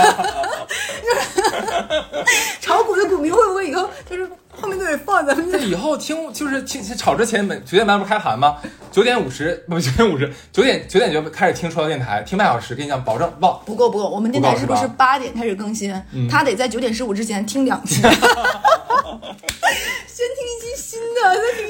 [2.62, 4.26] 炒股的股民会不会以后就是
[4.58, 5.58] 后面都得放咱们这？
[5.58, 8.56] 那以后听就是听炒之前每，九点半不开盘吗？
[8.90, 13.60] 九点五十 不九点五十，九点九点就开始听说到电台，听半小时，跟你讲，保证忘。
[13.64, 15.92] 不够不够，我们电台是不是八点开始更新？
[16.28, 18.18] 他得在九点十五之前听两期， 先听
[20.46, 21.69] 一期新的，再听